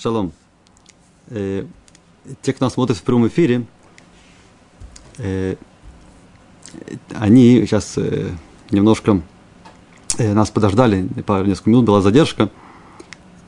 [0.00, 0.32] Шалом.
[1.28, 1.64] Э,
[2.42, 3.66] те, кто нас смотрит в прямом эфире,
[5.18, 5.56] э,
[7.16, 8.30] они сейчас э,
[8.70, 9.22] немножко
[10.18, 12.50] э, нас подождали, несколько минут была задержка.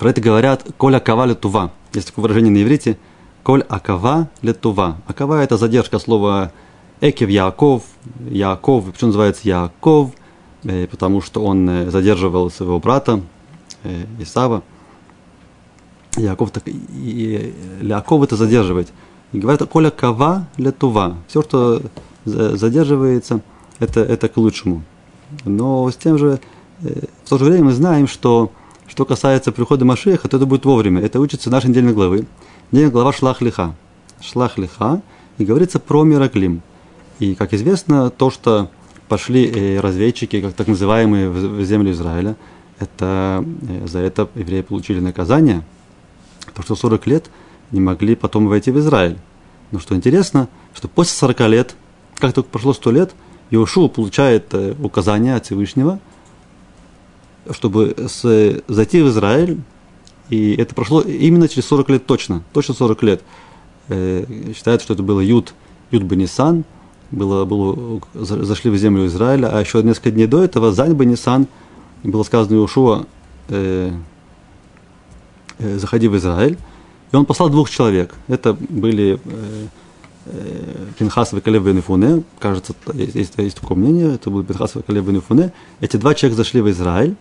[0.00, 1.70] Про это говорят «Коль акава летува».
[1.92, 2.98] Есть такое выражение на иврите
[3.44, 5.00] «Коль акава летува».
[5.06, 6.50] Акава– это задержка слова
[7.00, 7.84] «экев Яаков».
[8.28, 10.10] Яаков, почему называется Яаков?
[10.64, 13.20] Э, потому что он э, задерживал своего брата
[13.84, 14.64] э, Исава–
[16.16, 18.88] Яков так, и Яков это задерживает.
[19.32, 21.16] И говорят, коля кава летува.
[21.28, 21.82] Все, что
[22.24, 23.40] задерживается,
[23.78, 24.82] это, это к лучшему.
[25.44, 26.40] Но с тем же,
[26.82, 28.50] э, в то же время мы знаем, что
[28.88, 31.00] что касается прихода Машеха, то это будет вовремя.
[31.00, 32.26] Это учится нашей недельной главы.
[32.72, 33.76] Недельная глава Шлах Лиха.
[34.20, 35.00] Шлах Лиха.
[35.38, 36.62] И говорится про Мираклим.
[37.20, 38.68] И, как известно, то, что
[39.08, 42.36] пошли э, разведчики, как так называемые, в землю Израиля,
[42.80, 45.62] это, э, за это евреи получили наказание–
[46.54, 47.30] Потому что 40 лет
[47.70, 49.18] не могли потом войти в Израиль.
[49.70, 51.76] Но что интересно, что после 40 лет,
[52.16, 53.14] как только прошло 100 лет,
[53.50, 55.98] Иошуа получает э, указание от Всевышнего,
[57.50, 59.60] чтобы с, зайти в Израиль,
[60.28, 63.22] и это прошло именно через 40 лет точно, точно 40 лет.
[63.88, 65.54] Э, считается, что это было Юд,
[65.90, 66.64] Юд Бенисан,
[67.10, 71.48] было, было, зашли в землю Израиля, а еще несколько дней до этого Зань Бенисан,
[72.04, 73.06] было сказано Иошуа,
[73.50, 73.90] Э,
[75.60, 76.58] заходи в Израиль.
[77.12, 78.14] И он послал двух человек.
[78.28, 79.66] Это были э,
[80.26, 82.22] э, Пинхас и Калеб Венефуне.
[82.38, 84.14] Кажется, есть, есть, есть такое мнение.
[84.14, 85.52] Это был Пинхас и Калеб Венефуне.
[85.80, 87.16] Эти два человека зашли в Израиль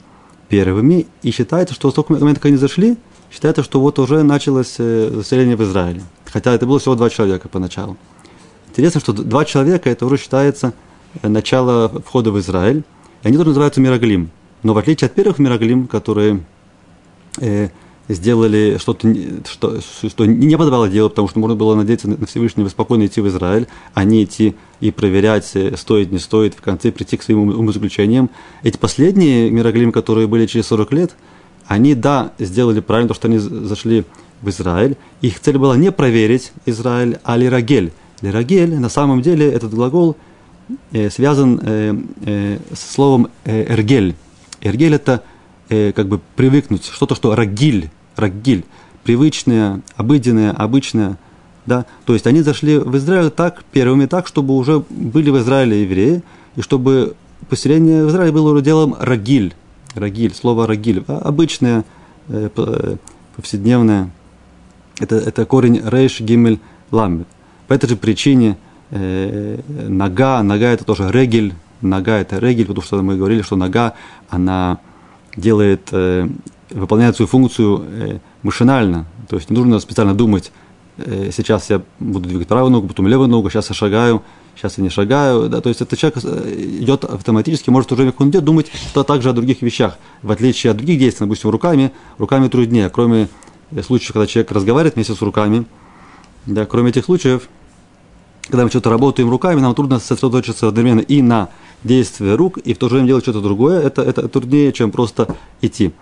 [0.47, 1.07] первыми.
[1.23, 2.97] И считается, что с того момента, как они зашли,
[3.31, 6.03] считается, что вот уже началось заселение в Израиле.
[6.25, 7.97] Хотя это было всего два человека поначалу.
[8.69, 10.73] Интересно, что два человека, это уже считается
[11.23, 12.83] начало входа в Израиль.
[13.23, 14.29] И они тоже называются Мираглим.
[14.61, 16.43] Но в отличие от первых Мираглим, которые
[17.39, 17.69] э,
[18.09, 19.07] сделали что-то,
[19.47, 23.27] что, что не подавало дело, потому что можно было надеяться на Всевышнего спокойно идти в
[23.27, 27.49] Израиль, а не идти и проверять, э, стоит, не стоит, в конце прийти к своим
[27.49, 28.29] умозаключениям.
[28.63, 31.15] Эти последние мироглим, которые были через 40 лет,
[31.67, 34.03] они, да, сделали правильно, то, что они зашли
[34.41, 34.97] в Израиль.
[35.21, 37.91] Их цель была не проверить Израиль, а лирагель.
[38.21, 40.17] Лирагель, на самом деле, этот глагол
[40.91, 41.95] э, связан э,
[42.25, 44.15] э, с словом э, эргель.
[44.61, 45.23] Эргель– это
[45.69, 48.65] э, как бы привыкнуть, что-то, что рагиль, рагиль,
[49.03, 51.17] привычное, обыденное, обычное.
[51.65, 51.85] Да?
[52.05, 56.23] То есть они зашли в Израиль так, первыми так, чтобы уже были в Израиле евреи,
[56.55, 57.15] и чтобы
[57.49, 59.53] поселение в Израиле было делом рагиль.
[59.95, 61.83] Рагиль, слово рагиль, а обычное,
[62.27, 62.95] э, э,
[63.35, 64.11] повседневное.
[64.99, 66.59] Это, это корень рейш гимель
[66.91, 67.27] ламбет.
[67.67, 68.57] По этой же причине
[68.91, 73.93] э, нога, нога это тоже регель, нога это регель, потому что мы говорили, что нога,
[74.29, 74.79] она
[75.35, 76.27] делает э,
[76.71, 79.05] выполняет свою функцию э, машинально.
[79.27, 80.51] То есть не нужно специально думать,
[80.97, 84.21] э, сейчас я буду двигать правую ногу, потом левую ногу, сейчас я шагаю,
[84.55, 85.49] сейчас я не шагаю.
[85.49, 85.61] Да?
[85.61, 89.29] То есть этот человек э, идет автоматически, может уже как он идет, думать то также
[89.29, 89.97] о других вещах.
[90.21, 92.89] В отличие от других действий, допустим, руками, руками труднее.
[92.89, 93.29] Кроме
[93.85, 95.65] случаев, когда человек разговаривает вместе с руками,
[96.45, 97.49] да, кроме этих случаев,
[98.47, 101.49] когда мы что-то работаем руками, нам трудно сосредоточиться одновременно и на
[101.83, 105.35] действие рук, и в то же время делать что-то другое, это, это труднее, чем просто
[105.61, 105.93] идти.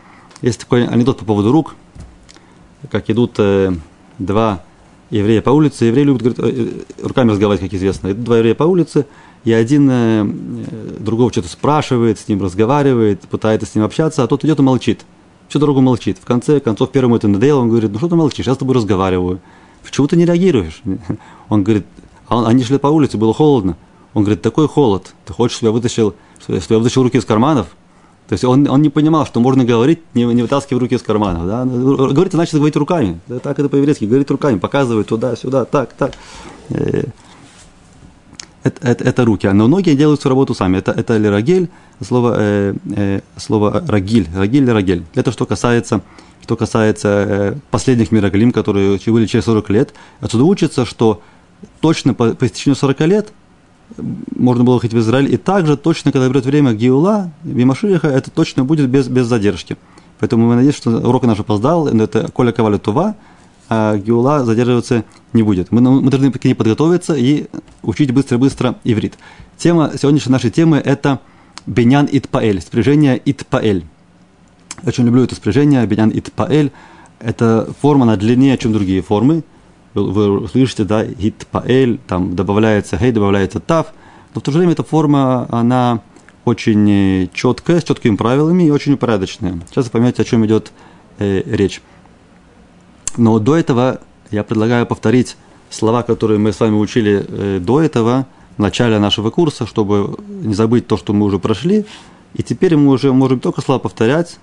[0.41, 1.75] Есть такой анекдот по поводу рук,
[2.91, 3.73] как идут э,
[4.19, 4.63] два
[5.09, 5.85] еврея по улице.
[5.85, 8.11] Евреи любят говорит, э, руками разговаривать, как известно.
[8.11, 9.07] Идут два еврея по улице,
[9.43, 10.23] и один э,
[10.99, 15.05] другого что-то спрашивает, с ним разговаривает, пытается с ним общаться, а тот идет и молчит.
[15.47, 16.17] Всю дорогу молчит.
[16.21, 18.75] В конце концов, первому это надоело, он говорит, ну что ты молчишь, я с тобой
[18.75, 19.39] разговариваю.
[19.83, 20.81] Почему ты не реагируешь?
[21.49, 21.85] Он говорит,
[22.27, 23.77] а он, они шли по улице, было холодно.
[24.13, 27.67] Он говорит, такой холод, ты хочешь, чтобы я вытащил, чтобы я вытащил руки из карманов?
[28.27, 31.45] То есть он, он не понимал, что можно говорить, не, не вытаскивая руки из кармана.
[31.45, 31.65] Да?
[31.65, 33.19] Говорить значит говорить руками.
[33.27, 34.03] Да, так это по-еврейски.
[34.03, 36.11] Говорить руками, показывать туда, сюда, так, так.
[36.69, 37.05] Э,
[38.63, 39.47] это, это, это руки.
[39.47, 40.77] Но многие делают всю работу сами.
[40.77, 41.69] Это, это лирагель,
[42.05, 44.27] слово, э, э, слово рагиль.
[44.35, 45.05] Рагиль, лирагель.
[45.15, 46.01] Это что касается,
[46.43, 49.93] что касается э, последних мирагалим, которые были через 40 лет.
[50.19, 51.21] Отсюда учится, что
[51.79, 53.33] точно по, по истечению 40 лет
[54.35, 55.33] можно было ходить в Израиль.
[55.33, 59.77] И также точно, когда придет время Гиула, Бимашириха, это точно будет без, без задержки.
[60.19, 63.15] Поэтому мы надеемся, что урок наш опоздал, но это Коля Коваля Тува,
[63.69, 65.03] а Гиула задерживаться
[65.33, 65.71] не будет.
[65.71, 67.47] Мы, мы должны к ней подготовиться и
[67.83, 69.17] учить быстро-быстро иврит.
[69.57, 71.19] Тема сегодняшней нашей темы– это
[71.65, 73.85] Бенян Итпаэль, спряжение Итпаэль.
[74.85, 76.71] Очень люблю это спряжение, Бенян Итпаэль.
[77.19, 79.43] Это форма, она длиннее, чем другие формы–
[79.93, 83.87] вы слышите, да, гитпаэль, там добавляется хей, добавляется тав,
[84.33, 86.01] но в то же время эта форма, она
[86.45, 89.59] очень э, четкая, с четкими правилами и очень упорядоченная.
[89.69, 90.71] Сейчас вы поймете, о чем идет
[91.19, 91.81] э, речь.
[93.17, 93.99] Но до этого
[94.31, 95.35] я предлагаю повторить
[95.69, 100.53] слова, которые мы с вами учили э, до этого, в начале нашего курса, чтобы не
[100.53, 101.85] забыть то, что мы уже прошли.
[102.33, 104.39] И теперь мы уже можем только слова повторять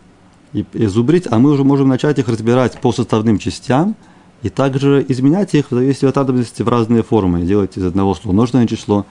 [0.53, 3.97] и, и зубрить, а мы уже можем начать их разбирать по составным частям
[4.45, 7.43] и также изменять их в зависимости от надобности в разные формы.
[7.43, 9.07] Делать из одного слова множественное число,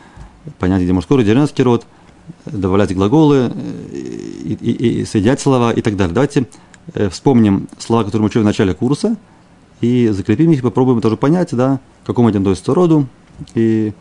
[0.60, 1.88] понять, где мужской род, женский род,
[2.46, 3.98] добавлять глаголы э,
[4.44, 6.14] и, и, и соединять слова и так далее.
[6.14, 6.48] Давайте
[6.94, 9.18] э, вспомним слова, которые мы учили в начале курса,
[9.82, 13.08] и закрепим их, попробуем тоже понять, да, к какому они относятся роду,
[13.56, 13.92] и,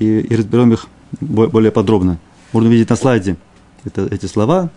[0.00, 0.88] и, и разберем их
[1.20, 2.18] более подробно.
[2.52, 3.36] Можно видеть на слайде
[3.84, 4.70] это, эти слова.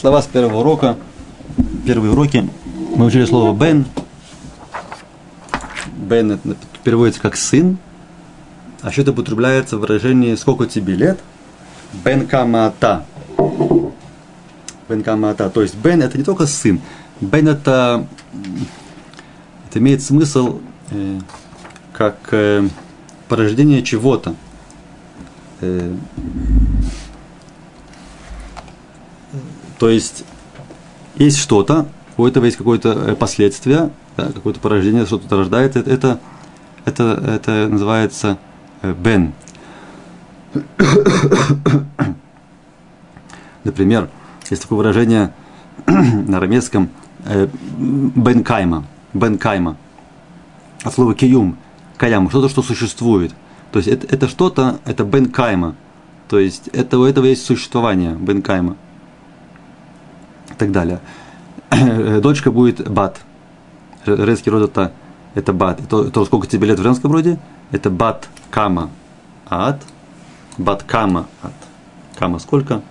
[0.00, 0.96] Слова с первого урока,
[1.84, 2.48] первые уроки,
[2.96, 3.84] мы учили слово «бен».
[5.94, 6.40] «Бен»
[6.82, 7.76] переводится как «сын»,
[8.80, 11.20] а это употребляется в выражении «сколько тебе лет?»
[12.02, 13.04] «Бен камата».
[14.88, 15.50] «Бен камата».
[15.50, 16.80] То есть «бен»– это не только сын.
[17.20, 18.06] «Бен»– это,
[19.68, 20.60] это имеет смысл
[20.92, 21.20] э,
[21.92, 22.66] как э,
[23.28, 24.34] порождение чего-то.
[25.60, 25.94] Э,
[29.80, 30.24] то есть
[31.16, 35.80] есть что-то, у этого есть какое-то э, последствие, да, какое-то порождение, что-то рождается.
[35.80, 36.20] Это,
[36.84, 38.38] это, это называется
[38.82, 39.32] Э, бен.
[43.64, 44.08] Например,
[44.48, 45.34] есть такое выражение
[45.86, 46.88] на арамейском
[47.26, 47.46] э,
[47.78, 49.76] бен кайма, бен кайма,
[50.82, 51.58] от слова киюм,
[51.98, 53.34] каям, что-то, что существует.
[53.70, 55.76] То есть это, это что-то, это бен кайма,
[56.28, 58.78] то есть это, у этого есть существование, бен кайма
[60.60, 61.00] так далее.
[62.20, 63.20] Дочка будет бат.
[64.04, 64.92] Резкий род это,
[65.34, 65.80] это бат.
[65.88, 67.38] То, то, сколько тебе лет в женском роде,
[67.70, 68.90] это бат кама
[69.48, 69.82] ад,
[70.58, 71.52] бат кама ад.
[72.18, 72.82] Кама сколько?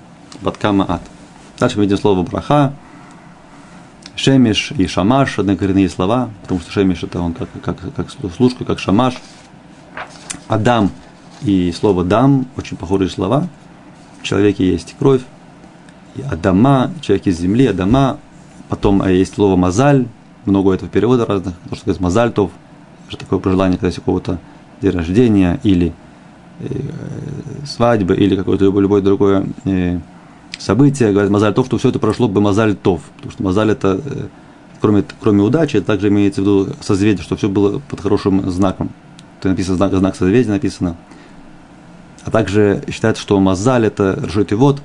[0.42, 1.02] Бат кама ад.
[1.60, 2.74] Дальше мы видим слово браха,
[4.16, 8.80] шемиш и шамаш, однокоренные слова, потому что шемиш это он как, как, как служка, как
[8.80, 9.16] шамаш.
[10.48, 10.90] Адам
[11.42, 13.48] и слово дам, очень похожие слова.
[14.22, 15.22] В человеке есть кровь,
[16.22, 18.18] Адама, человек из земли, Адама.
[18.70, 20.08] Потом э, есть слово мазаль,
[20.46, 22.52] много этого перевода разных, то, что говорится мазальтов,
[23.08, 24.40] что такое пожелание, когда есть у кого-то
[24.82, 25.94] день рождения или
[26.60, 26.68] э,
[27.66, 30.00] свадьбы или какое-то любое, любое другое э,
[30.58, 34.02] событие, говорят Мазаль Тов, то все это прошло бы Мазаль Тов, потому что Мазаль это,
[34.82, 38.90] кроме, кроме удачи, это также имеется в виду созвездие, что все было под хорошим знаком.
[39.42, 40.98] То написано знак, знак созвездия написано.
[42.26, 44.82] А также считается, что Мазаль это Ржот и Вот,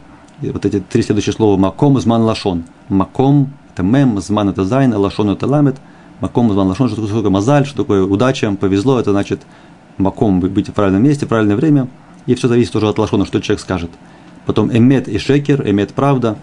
[0.53, 1.57] вот эти три следующие слова.
[1.57, 2.65] Маком, Зман, Лашон.
[2.89, 5.77] Маком– это Мем, Зман– это Зайн, а Лашон– это Ламет.
[6.21, 9.43] Маком, Зман, Лашон– что такое Мазаль, что такое удача, повезло, это значит–
[9.99, 11.89] маком быть в правильном месте, в правильное время,
[12.27, 13.91] и все зависит уже от лошона, что человек скажет.
[14.47, 16.37] Потом эмет и шекер, эмет правда,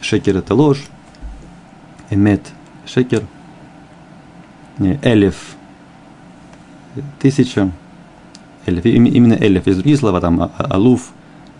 [0.00, 0.84] шекер это ложь,
[2.10, 2.42] эмет
[2.86, 3.24] шекер,
[4.78, 5.56] элев
[7.20, 7.70] тысяча,
[8.66, 11.12] элев, именно элев, есть другие слова, там а, алуф,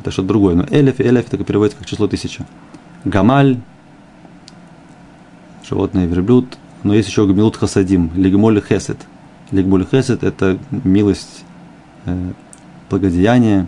[0.02, 2.46] это что-то другое, но элев и элев это переводится как число тысяча.
[3.04, 3.58] Гамаль,
[5.69, 8.99] животное, верблюд, но есть еще гамилут хасадим, лигмоль хесед–
[9.52, 11.44] Ликбуль хесед– это милость,
[12.06, 12.32] э,
[12.88, 13.66] благодеяние.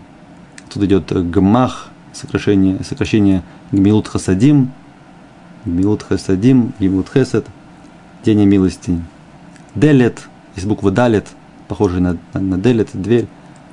[0.71, 4.73] Тут идет гмах, сокращение, сокращение גמילות חסדים,
[5.67, 7.45] גמילות חסדים, גמילות חסד,
[8.25, 8.99] день милости.
[9.75, 11.29] דלת, есть буква דלת,
[11.69, 13.27] похожая на, на, на דלת, дверь.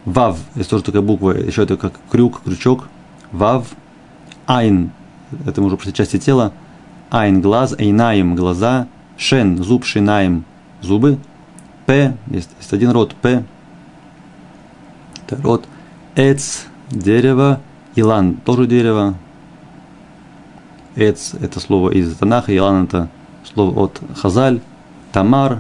[0.06, 2.88] וו, есть тоже такая буква, еще это как крюк, крючок.
[3.32, 3.68] וו,
[4.48, 4.92] עין,
[5.46, 6.54] это мы уже просто части тела.
[7.12, 8.88] עין, глаз, עיניים, глаза.
[9.18, 10.46] שן, зуб, שיניים,
[10.82, 11.20] зубы.
[11.86, 13.44] פה, есть, есть один рот פה,
[15.28, 15.66] это род
[16.16, 17.60] Эц, дерево,
[17.96, 19.16] Илан, тоже дерево.
[20.96, 23.10] Эц– это слово из Танаха, Илан– это
[23.54, 24.62] слово от Хазаль,
[25.12, 25.60] Тамар,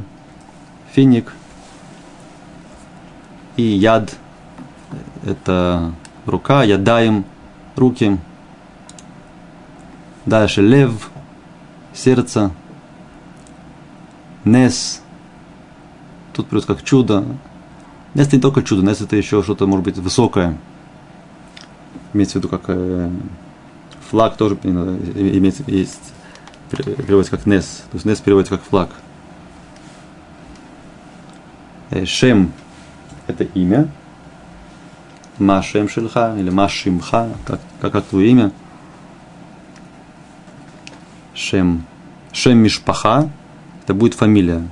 [0.93, 1.33] финик
[3.57, 4.15] и яд–
[5.24, 5.94] это
[6.25, 7.25] рука, ядаем,
[7.75, 8.18] руки.
[10.25, 11.10] Дальше лев,
[11.94, 12.51] сердце,
[14.46, 15.01] нес,
[16.34, 17.25] Тут плюс как чудо.
[18.13, 20.58] Нес это не только чудо, Нес это еще что-то, может быть, высокое.
[22.13, 23.10] Имеется в виду, как э,
[24.10, 26.13] флаг тоже имеется, есть,
[26.70, 27.84] переводится как Нес.
[27.92, 28.90] То есть Нес переводится как флаг.
[31.90, 32.51] Э, Шем–
[33.28, 33.90] это имя.
[35.41, 38.51] Машем Шельха или Машимха, как, как, как твое имя.
[41.33, 41.83] Шем.
[42.31, 43.29] Шем Мишпаха–
[43.83, 44.67] это будет фамилия.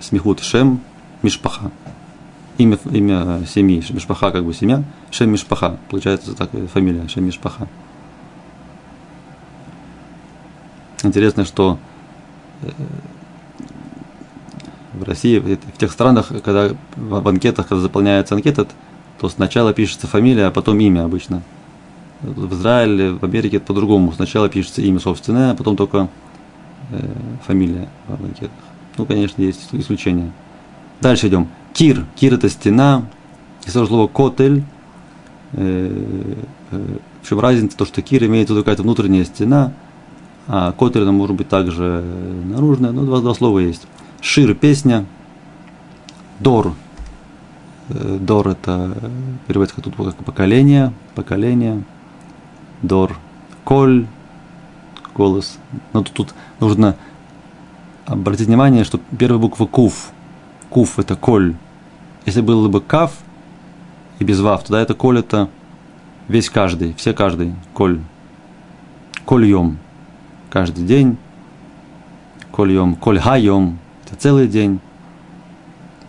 [0.00, 0.80] Смехут Шем
[1.22, 1.70] Мишпаха.
[2.58, 7.68] имя, имя семьи, Мишпаха как бы семья, Шем Мишпаха, получается так фамилия, Шем Мишпаха.
[11.02, 11.78] Интересно, что
[12.62, 12.70] э,
[14.94, 18.66] в России, в тех странах, когда в анкетах, когда заполняется анкета,
[19.24, 21.40] то сначала пишется фамилия, а потом имя обычно.
[22.20, 24.12] В Израиле, в Америке это по-другому.
[24.12, 26.08] Сначала пишется имя собственное, а потом только
[26.90, 26.98] э,
[27.46, 28.50] фамилия в анкетах.
[28.98, 30.30] Ну, конечно, есть исключения.
[31.00, 31.48] Дальше идем.
[31.72, 32.04] Кир.
[32.16, 33.06] Кир это стена.
[33.64, 34.62] И сразу слово котель.
[35.52, 37.78] Э, э, в чем разница?
[37.78, 39.72] То, что кир имеет в виду какая-то внутренняя стена,
[40.48, 42.04] а котель она может быть также
[42.44, 42.90] наружная.
[42.90, 43.86] Ну, два, два слова есть.
[44.20, 45.06] Шир– песня.
[46.40, 46.74] Дор.
[47.88, 48.96] Э, Дор– это
[49.46, 50.92] переводится как тут как поколение.
[51.14, 51.82] Поколение.
[52.82, 53.16] Дор.
[53.64, 54.06] Коль.
[55.14, 55.58] Голос.
[55.92, 56.96] Но тут, тут нужно
[58.06, 60.10] обратить внимание, что первая буква куф.
[60.70, 61.54] Куф– это коль.
[62.26, 63.12] Если было бы каф
[64.18, 65.48] и без вав, тогда это коль– это
[66.28, 68.00] весь каждый, все каждый, коль.
[69.24, 69.78] Кольем.
[70.50, 71.16] Каждый день.
[72.50, 72.96] Кольем.
[72.96, 73.78] Коль хайом
[74.14, 74.80] это целый день.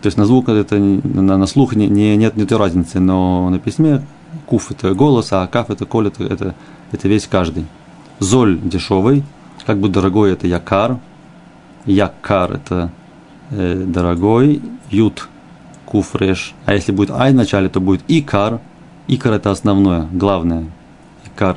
[0.06, 3.58] То есть на звук это на, на слух не, не, нет, нет разницы, но на
[3.58, 4.06] письме
[4.46, 6.54] куф это голос, а каф это коль, это, это,
[6.92, 7.66] это весь каждый.
[8.20, 9.24] Золь дешевый,
[9.66, 11.00] как бы дорогой это якар,
[11.86, 12.92] якар это
[13.50, 15.28] э, дорогой, ют
[15.86, 18.60] куфреш, а если будет ай в начале, то будет икар,
[19.08, 20.66] икар это основное, главное,
[21.24, 21.56] икар.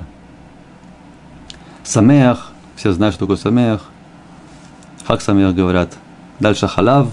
[1.83, 3.91] Самеах, все знают, что такое самеах,
[5.05, 5.93] хак самеах говорят–
[6.39, 7.09] Дальше халав,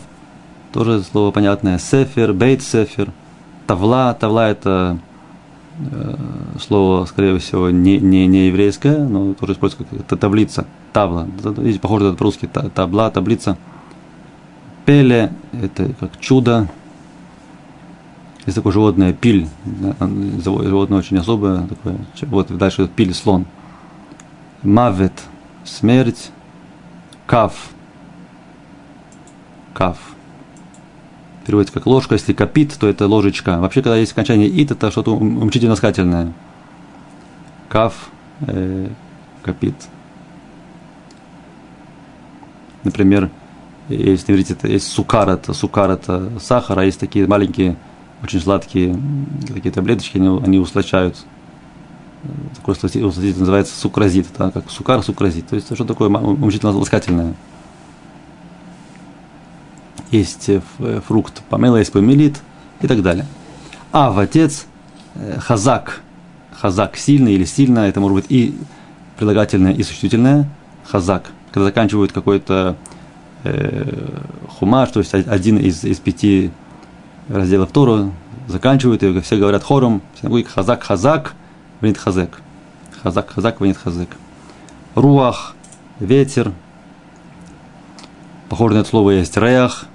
[0.77, 1.79] тоже слово понятное.
[1.79, 3.11] Сефер, бейт сефер.
[3.67, 4.99] Тавла, тавла это
[5.79, 6.17] э,
[6.61, 11.27] слово, скорее всего, не, не, не еврейское, но тоже используется как таблица, табла.
[11.57, 13.57] Видите, похоже это по-русски, табла, таблица.
[14.85, 16.69] Пеле– это как чудо.
[18.45, 19.49] Есть такое животное пиль,
[20.45, 23.47] животное очень особое, такое, вот дальше пиль, слон.
[24.63, 25.23] Мавет–
[25.65, 26.31] смерть.
[27.27, 27.71] Каф
[29.77, 30.16] кав.
[31.47, 33.61] Переводится как ложка, если капит, то это ложечка.
[33.61, 36.33] Вообще, когда есть окончание ит, это что-то умчительно-скательное.
[37.69, 38.11] Кав,
[38.41, 38.89] э,
[39.45, 39.77] капит.
[42.83, 43.31] Например,
[43.89, 47.77] есть, видите, это есть сукар, это сукар, это сахар, а есть такие маленькие,
[48.25, 48.99] очень сладкие
[49.47, 51.17] такие таблеточки, они, они услачают.
[52.57, 55.47] Такой усластитель называется сукразит, да, как сукар, сукразит.
[55.47, 57.35] То есть, что такое умчительно-ласкательное
[60.11, 62.41] есть э, э, фрукт помела, есть помелит
[62.81, 63.27] и так далее.
[63.93, 64.67] А в отец
[65.15, 66.01] э, хазак,
[66.53, 68.57] хазак сильный или сильно, это может быть и
[69.19, 70.49] прилагательное, и существительное,
[70.85, 72.77] хазак, когда заканчивают какой-то
[73.45, 74.09] э,
[74.59, 76.51] хумаш, то есть один из, из пяти
[77.29, 78.13] разделов Тору,
[78.47, 80.03] заканчивают, и все говорят хором,
[80.55, 81.35] хазак, хазак,
[81.81, 82.41] винит хазек.
[83.03, 84.11] Хазак, хазак, винит хазек.
[84.95, 85.55] Руах,
[86.01, 86.53] ветер,
[88.49, 89.87] похоже на это слово есть реах,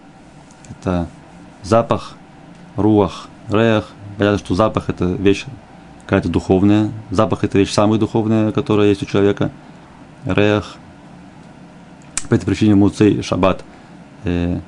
[0.72, 1.08] это
[1.64, 2.14] запах,
[2.76, 3.90] руах, реах.
[4.18, 5.46] Понятно, что запах– это вещь
[6.06, 6.92] какая-то духовная.
[7.10, 9.52] Запах– это вещь самая духовная, которая есть у человека.
[10.26, 10.76] Реах.
[12.30, 13.64] По этой причине муцей шаббат
[14.24, 14.60] э,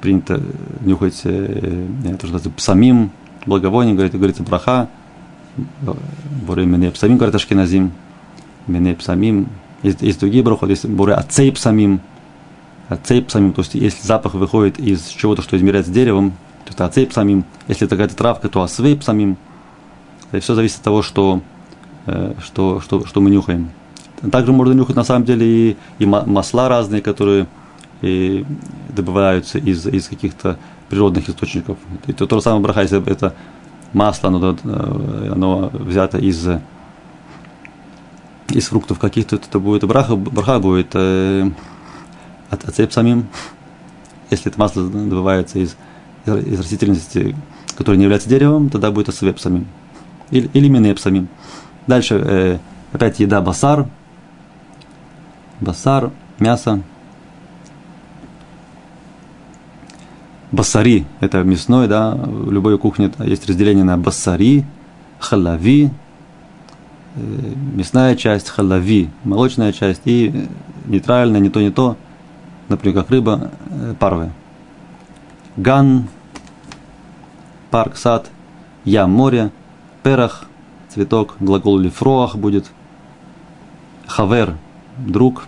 [0.00, 0.40] принято
[0.80, 3.10] нюхать э, то, что псамим,
[3.46, 4.88] благовоние, говорит, говорится браха,
[6.46, 7.92] буре мене псамим, говорит ашкеназим,
[8.66, 9.48] мене псамим.
[9.82, 12.00] Есть, есть другие брахот, есть буре ацей псамим,
[12.88, 16.32] ацейп самим, то есть если запах выходит из чего-то, что измеряется деревом,
[16.64, 17.44] то это ацейп самим.
[17.68, 19.36] Если это какая-то травка, то асвейп самим.
[20.32, 21.42] И все зависит от того, что,
[22.06, 23.70] э, что, что, что мы нюхаем.
[24.30, 27.46] Также можно нюхать на самом деле и, и масла разные, которые
[28.02, 28.44] и
[28.88, 31.78] добываются из, из каких-то природных источников.
[32.06, 33.34] И то, же самое браха, если это
[33.92, 36.46] масло, оно, э, оно взято из,
[38.50, 41.50] из фруктов каких-то, то это будет браха, браха будет э,
[42.50, 43.26] от ацеп самим,
[44.30, 45.76] если это масло добывается из,
[46.26, 47.36] из растительности,
[47.76, 49.66] которая не является деревом, тогда будет асвеп самим.
[50.30, 51.28] Или, или минеп самим.
[51.86, 52.58] Дальше э,
[52.92, 53.86] опять еда басар.
[55.60, 56.82] Басар, мясо.
[60.50, 64.64] Басари– это мясной, да, в любой кухне есть разделение на басари,
[65.18, 65.90] халави,
[67.16, 67.20] э,
[67.74, 70.48] мясная часть, халави, молочная часть и
[70.86, 71.96] нейтральная, не то, не то–
[72.68, 74.30] например, как рыба, э, парвы.
[75.56, 76.08] Ган,
[77.70, 78.30] парк, сад,
[78.84, 79.50] ям, море,
[80.02, 80.44] перах,
[80.88, 82.66] цветок, глагол лифроах будет.
[84.06, 84.56] Хавер,
[84.98, 85.44] друг.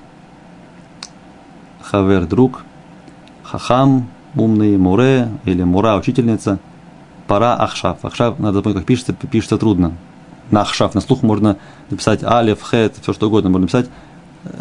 [1.83, 2.63] Хавер, друг.
[3.43, 6.59] Хахам, умный, муре или мура, учительница.
[7.27, 8.05] Пора ахшав.
[8.05, 9.93] Ахшав, надо запомнить, как пишется, пишется трудно.
[10.51, 11.57] На ахшав, на слух можно
[11.91, 13.89] написать алиф, хет, все что угодно можно написать.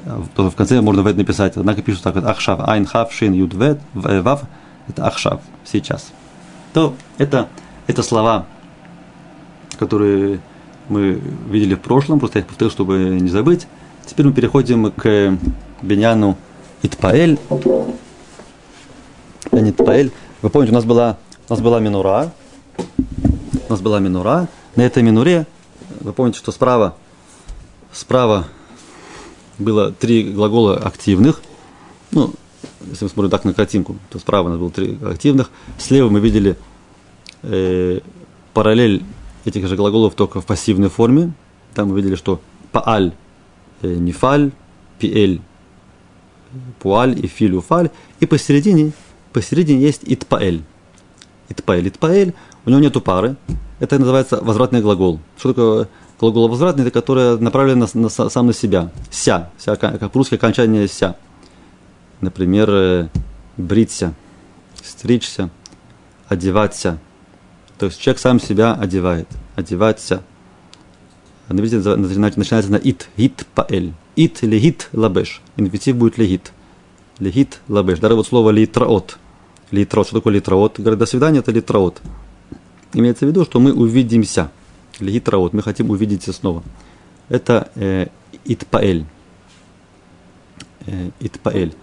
[0.06, 1.58] Э, в конце можно вет написать.
[1.58, 4.44] Однако пишут так вот ахшав, айн хав, шин, юд, вет, э, вав.
[4.88, 6.12] Это ахшав сейчас.
[6.74, 7.48] То это,
[7.88, 8.46] это слова,
[9.80, 10.40] которые
[10.90, 13.68] мы видели в прошлом, просто я их повторил, чтобы не забыть.
[14.06, 15.38] Теперь мы переходим к
[15.82, 16.38] Беняну
[16.84, 17.40] Итпаэль.
[19.52, 20.12] Итпаэль.
[20.42, 21.18] Вы помните, у нас была,
[21.50, 22.32] у нас была минура.
[23.68, 24.48] У нас была минура.
[24.76, 25.48] На этой минуре,
[26.02, 26.96] вы помните, что справа,
[27.92, 28.46] справа
[29.58, 31.42] было три глагола активных.
[32.12, 32.34] Ну,
[32.90, 35.50] если мы смотрим так на картинку, то справа у нас было три активных.
[35.78, 36.58] Слева мы видели
[37.44, 38.00] э,
[38.54, 39.04] параллель
[39.46, 41.34] этих же глаголов только в пассивной форме.
[41.74, 43.14] Там мы видели, что пааль
[43.82, 44.52] э, нефаль,
[45.00, 45.42] пиэль
[46.80, 47.90] пуаль и филь уфаль.
[48.20, 48.92] И посередине,
[49.34, 50.64] посередине есть итпаэль.
[51.50, 51.88] Итпаэль.
[51.88, 52.34] Итпаэль,
[52.66, 53.36] у него нету пары.
[53.80, 55.20] Это называется возвратный глагол.
[55.38, 55.88] Что такое
[56.20, 56.84] глагол возвратный?
[56.84, 58.92] Это который направлен на, на, сам на себя.
[59.12, 59.52] Ся.
[59.58, 61.16] ся как по-русски окончание ся.
[62.22, 63.08] Например, э,
[63.58, 64.14] бриться,
[64.84, 65.50] стричься,
[66.28, 67.00] одеваться.
[67.78, 69.28] То есть человек сам себя одевает.
[69.56, 70.24] Одеваться.
[71.48, 73.10] На начинается на ит.
[73.18, 73.94] Ит паэль.
[74.16, 75.42] Ит легит лабеш.
[75.58, 76.54] Инфинитив будет легит.
[77.20, 78.00] Легит лабеш.
[78.00, 79.18] Даже вот слово литраот.
[79.72, 80.08] Литраот.
[80.08, 80.80] Что такое литраот?
[80.80, 82.02] Говорят, до свидания, это литраот.
[82.94, 84.50] Имеется в виду, что мы увидимся.
[85.00, 85.54] Легитраот.
[85.54, 86.64] Мы хотим увидеться снова.
[87.30, 88.08] Это э,
[88.46, 89.06] итпаэль.
[90.86, 91.74] Э, итпаэль.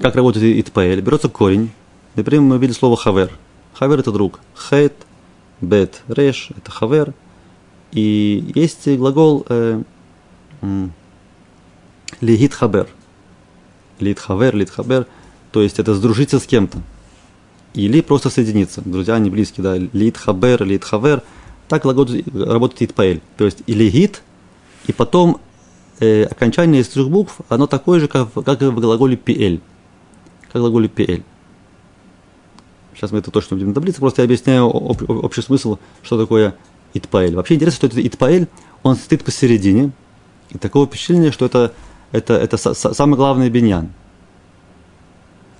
[0.00, 1.00] Как работает итпаэль?
[1.00, 1.70] Берется корень.
[2.14, 3.30] Например, мы видели слово хавер.
[3.74, 4.40] Хавер это друг.
[4.54, 4.94] Хейт,
[5.60, 7.14] бет, реш это хавер.
[7.92, 9.82] И есть глагол э,
[12.20, 12.88] להתחבר.
[13.98, 15.06] להתחבר, להתחבר.
[15.52, 16.78] То есть это сдружиться с кем-то.
[17.74, 18.82] Или просто соединиться.
[18.84, 19.76] Друзья, они близкие, да.
[19.76, 21.22] להתחבר, להתחבר.
[21.70, 23.20] Так работает, התפעל.
[23.36, 24.22] То есть להת,
[24.88, 25.40] и потом
[26.00, 29.60] э, окончание из трех букв, оно такое же, как, как в глаголе פיעל.
[30.52, 31.22] Как в глаголе פיעל.
[32.94, 36.56] Сейчас мы это точно будем таблице, просто я объясняю об, об, общий смысл, что такое
[36.92, 37.36] התפעל.
[37.36, 38.48] Вообще интересно, что это התפעל,
[38.82, 39.92] он стоит посередине,
[40.50, 41.72] и такое впечатление, что это
[42.10, 43.92] это, это самый главный биньян.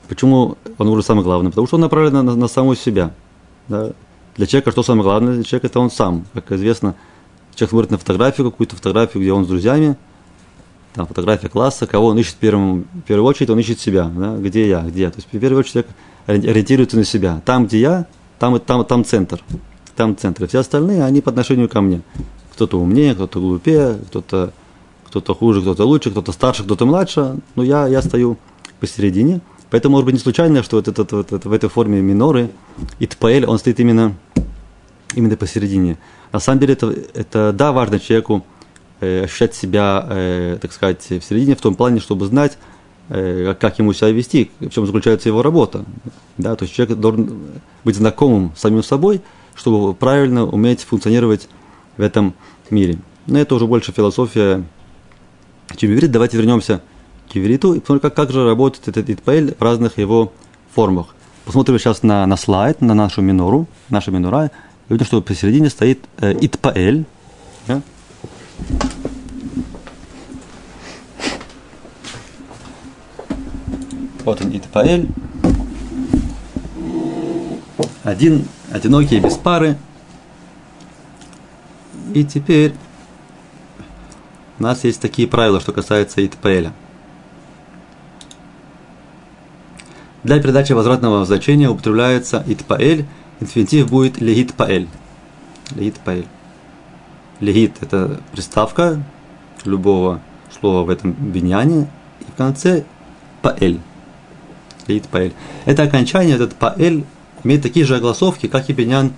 [0.09, 1.51] Почему он уже самый главный?
[1.51, 3.14] Потому что он направлен на, на, на самого себя.
[3.68, 3.92] Да?
[4.40, 5.35] Для человека что самое главное?
[5.35, 6.24] Для человека это он сам.
[6.33, 6.94] Как известно,
[7.55, 9.98] человек смотрит на фотографию, какую-то фотографию, где он с друзьями,
[10.94, 14.05] там фотография класса, кого он ищет в, первом, в первую очередь, он ищет себя.
[14.05, 14.38] Да?
[14.38, 15.11] Где я, где я.
[15.11, 15.85] То есть в первую очередь
[16.26, 17.42] человек ориентируется на себя.
[17.44, 18.07] Там, где я,
[18.38, 19.42] там, там, там центр.
[19.94, 20.48] Там центр.
[20.48, 22.00] Все остальные, они по отношению ко мне.
[22.55, 24.55] Кто-то умнее, кто-то глупее, кто-то
[25.05, 28.38] кто-то хуже, кто-то лучше, кто-то старше, кто-то младше, но я, я стою
[28.81, 29.42] посередине.
[29.70, 32.50] Поэтому, может быть, не случайно, что вот этот, вот, это, в этой форме миноры,
[32.98, 34.14] итпаэль, он стоит именно,
[35.14, 35.96] именно посередине.
[36.33, 38.44] На самом деле, это, это да, важно человеку
[39.00, 42.59] э, ощущать себя, э, так сказать, в середине, в том плане, чтобы знать,
[43.09, 45.85] э, как ему себя вести, в чем заключается его работа.
[46.37, 47.40] Да, то есть человек должен
[47.85, 49.20] быть знакомым с самим собой,
[49.54, 51.48] чтобы правильно уметь функционировать
[51.96, 52.35] в этом
[52.70, 52.98] мире.
[53.26, 54.64] Но это уже больше философия
[55.76, 56.83] чем иврит, давайте вернемся
[57.31, 60.33] к ивриту и посмотрим, как, как же работает этот итпаэль в разных его
[60.75, 61.14] формах.
[61.45, 64.51] Посмотрим сейчас на, на слайд, на нашу минору, наша минора,
[64.88, 67.05] и видим, что посередине стоит э, итпаэль.
[67.66, 67.83] Да?
[74.25, 75.09] Вот он, итпаэль.
[78.03, 79.77] Один, одинокий, без пары.
[82.12, 82.75] И теперь
[84.59, 86.73] у нас есть такие правила, что касается итпэля.
[90.22, 93.06] Для передачи возвратного значения употребляется итпаэль,
[93.40, 94.88] инфинитив будет легит паэль.
[97.40, 99.02] Легит это приставка
[99.64, 100.20] любого
[100.59, 101.88] слова в этом биньяне,
[102.20, 102.85] и в конце
[103.40, 103.80] паэль.
[104.87, 105.33] Легит паэль.
[105.64, 107.04] Это окончание, этот паэль,
[107.44, 109.12] имеет такие же огласовки, как и биньян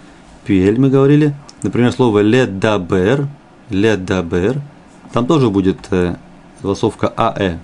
[0.45, 1.35] пиэль, мы говорили.
[1.63, 3.29] Например, слово ледабер,
[3.71, 4.61] ледабер–
[5.13, 6.17] там тоже будет э,
[6.63, 7.59] голосовка АЭ.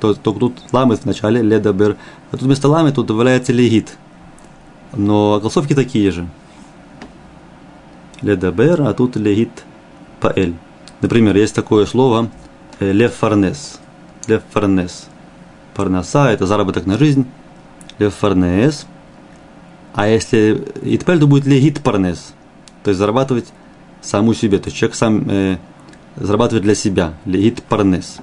[0.00, 1.96] То, только тут ламы в начале, ледабер.
[2.30, 3.96] А тут вместо ламы тут добавляется легит.
[4.92, 6.28] Но голосовки такие же.
[8.22, 9.50] Ледабер, а тут легит
[10.20, 10.54] паэль.
[11.00, 12.30] Например, есть такое слово
[12.80, 13.80] э, лефарнес.
[14.26, 15.08] Лефарнес.
[15.74, 17.26] Парнаса– это заработок на жизнь.
[17.98, 18.86] Лефарнес.
[19.94, 22.32] А если итпель, то будет легит парнес.
[22.84, 23.46] То есть зарабатывать
[24.00, 24.58] саму себе.
[24.58, 25.58] То есть человек сам э,
[26.16, 28.18] зарабатывать для себя, леит парнес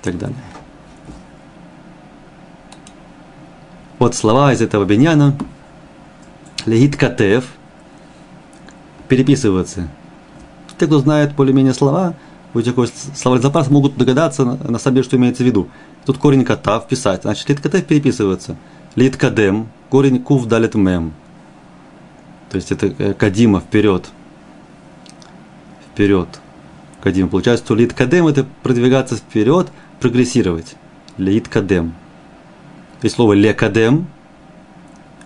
[0.00, 0.36] и так далее.
[3.98, 5.36] Вот слова из этого биньяна.
[6.66, 7.44] Легит катев.
[9.08, 9.88] Переписываться.
[10.78, 12.14] Те, кто знает более-менее слова,
[12.54, 15.68] у такой словарный запас, могут догадаться на самом деле, что имеется в виду.
[16.06, 17.22] Тут корень кота вписать.
[17.22, 18.56] Значит, лит катев переписывается.
[18.96, 21.12] Лит кадем, корень кув далит мем.
[22.50, 24.08] То есть это э, кадима вперед.
[25.92, 26.28] Вперед.
[27.02, 27.28] Кадима.
[27.28, 29.68] Получается, что лит кадем это продвигаться вперед,
[30.00, 30.76] прогрессировать.
[31.16, 31.94] להתקדם.
[33.02, 34.06] Есть слово לקדם,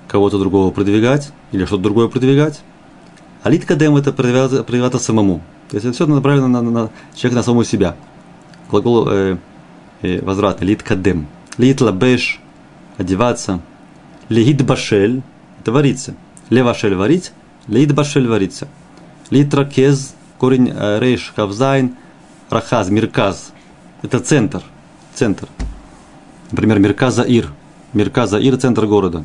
[0.09, 2.63] кого-то другого продвигать или что-то другое продвигать.
[3.43, 5.43] А להתקדם это продвигаться, самому.
[5.71, 7.97] То есть это все направлено на, на, на человека, на самого себя.
[8.71, 9.37] Глагол э,
[10.03, 10.65] э, возврата.
[10.65, 11.27] להתקדם.
[11.59, 12.41] להתלבש–
[12.97, 13.61] одеваться.
[14.29, 15.23] להתבשל–
[15.61, 16.15] это вариться.
[16.51, 17.33] לבשל– варить.
[17.69, 18.69] להתבשל– вариться.
[19.31, 21.97] להתרכז– корень э, рейш, каф, зайн,
[22.51, 23.53] рахаз, мирказ.
[24.05, 24.63] Это центр.
[25.15, 25.49] Центр.
[26.51, 27.51] Например, Мерказа Ир–
[27.95, 29.25] Мерказа Ир– центр города.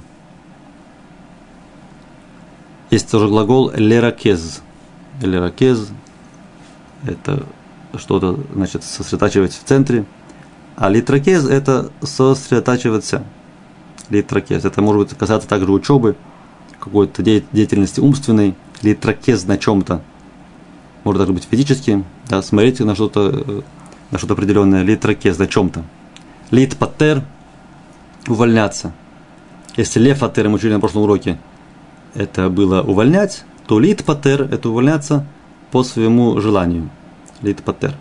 [2.89, 4.61] Есть тоже глагол леракез.
[5.21, 5.89] Леракез–
[7.05, 7.45] это
[7.97, 10.05] что-то, значит, сосредотачивать в центре.
[10.77, 13.25] А литракез– это сосредотачиваться.
[14.09, 16.15] Литракез– это может быть касаться также учебы,
[16.79, 18.55] какой-то деятельности умственной.
[18.81, 20.01] Литракез на чем-то.
[21.03, 22.05] Может даже быть физически.
[22.29, 23.65] Да, смотрите на что-то
[24.12, 24.84] на что-то определенное.
[24.84, 25.84] Литракез на чем-то.
[26.52, 27.24] Лит патер–
[28.28, 28.91] увольняться.
[29.78, 31.39] Если лев атер мы учили на прошлом уроке,
[32.15, 35.26] это было увольнять, то лит патер– это увольняться
[35.72, 36.89] по своему желанию.
[37.41, 37.93] Лит патер.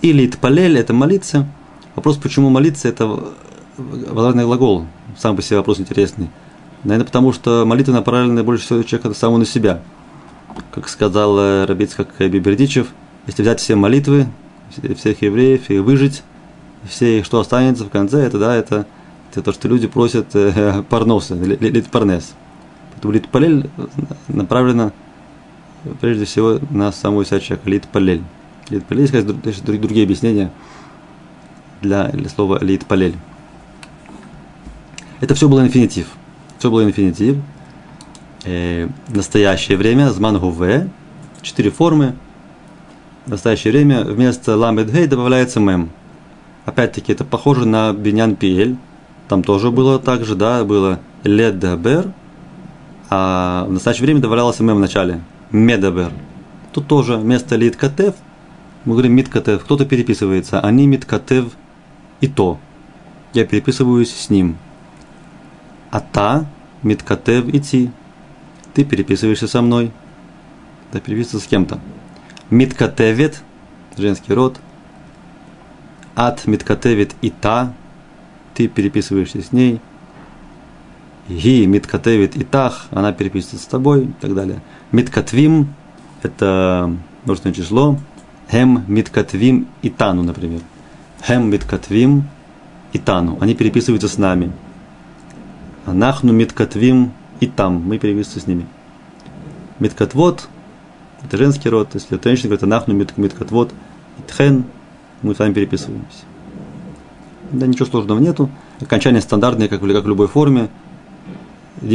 [0.00, 1.46] И лит палель– это молиться.
[1.94, 3.32] Вопрос, почему молиться– это
[3.76, 4.86] возвратный глагол.
[5.18, 6.30] Сам по себе вопрос интересный.
[6.84, 9.82] Наверное, потому что молитва направлена больше всего человека самого на себя.
[10.72, 12.88] Как сказал э, Рабицкак Бибердичев,
[13.26, 14.26] если взять все молитвы,
[14.96, 16.22] всех евреев и выжить,
[16.88, 18.86] все что останется в конце, это да, это
[19.32, 22.34] это то, что люди просят э, парноса, лит парнес.
[22.92, 23.70] Поэтому лит палель
[24.28, 24.92] направлено
[26.00, 28.22] прежде всего на самого себя человека, лит палель.
[28.68, 29.10] Лит палель,
[29.44, 30.52] есть другие объяснения
[31.80, 33.16] для, для слова лит палель.
[35.20, 36.08] Это все было инфинитив.
[36.58, 37.38] Все было инфинитив.
[38.44, 40.90] Э, настоящее время, зман гуве,
[41.40, 42.16] четыре формы.
[43.24, 45.90] В настоящее время вместо ламед гей добавляется мем.
[46.64, 48.76] Опять-таки, это похоже на биньян пиэль,
[49.28, 52.12] там тоже было так же, да, было ледабер,
[53.10, 55.20] а в настоящее время добавлялось мем в начале.
[55.52, 56.10] Медабер.
[56.72, 58.14] Тут тоже вместо литкатев,
[58.84, 61.52] мы говорим миткатев, кто-то переписывается, они миткатев
[62.20, 62.58] и то.
[63.34, 64.56] Я переписываюсь с ним.
[65.92, 66.46] А та
[66.82, 67.92] миткатев идти.
[68.74, 69.92] Ты переписываешься со мной.
[70.92, 71.78] Да, переписываться с кем-то.
[72.52, 73.42] Миткатевит,
[73.96, 74.60] женский род.
[76.14, 77.72] От миткатевит и та,
[78.52, 79.80] ты переписываешься с ней,
[81.30, 84.60] ги миткатевит итах, она переписывается с тобой и так далее.
[84.90, 85.72] Миткатвим–
[86.22, 87.98] это множественное число.
[88.50, 90.60] Хем миткатвим итану, например.
[91.26, 92.24] Хем миткатвим
[92.92, 93.38] итану.
[93.40, 94.52] Они переписываются с нами.
[95.86, 97.76] Нахну миткатвим и там.
[97.76, 98.66] Мы переписываемся с ними.
[99.78, 100.50] Миткатвот–
[101.24, 101.90] это женский род.
[101.94, 103.72] Если это женщина, говорит, нахну миткатвот
[104.18, 104.64] итхен,
[105.22, 106.24] мы с вами переписываемся.
[107.50, 108.50] Да ничего сложного нету.
[108.80, 110.68] Окончание стандартное, как в, как в любой форме.
[111.80, 111.86] Э,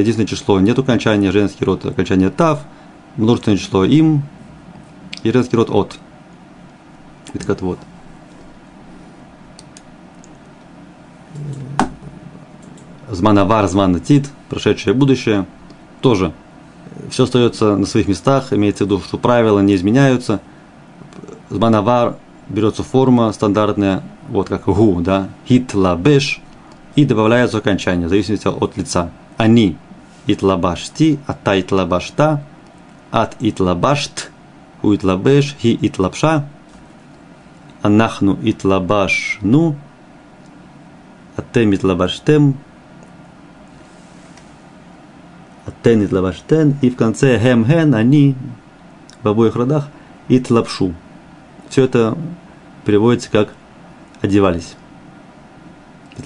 [0.00, 2.60] единственное число нет окончания, женский род окончание тав,
[3.16, 4.22] множественное число им
[5.22, 5.98] и женский род от.
[7.34, 7.78] Это вот.
[13.10, 15.46] Зманавар, зманатит, прошедшее будущее.
[16.00, 16.32] Тоже
[17.10, 20.40] все остается на своих местах, имеется в виду, что правила не изменяются.
[21.50, 22.16] Зманавар
[22.48, 26.40] берется форма стандартная, вот как гу, да, хитлабеш,
[26.96, 29.10] и добавляется окончание, в зависимости от лица.
[29.36, 29.76] Они
[30.26, 32.42] итлабашти, ата итлабашта,
[33.10, 34.30] от итлабашт,
[34.82, 36.48] у итлабеш, хи итлабша,
[37.82, 39.76] анахну итлабашну,
[41.36, 42.54] атем итлабаштем,
[45.88, 48.34] атен итлабаштен, и в конце хем хен, они
[49.22, 49.88] в обоих родах
[50.28, 50.94] итлапшу.
[51.68, 52.16] Все это
[52.84, 53.54] переводится как
[54.20, 54.74] одевались.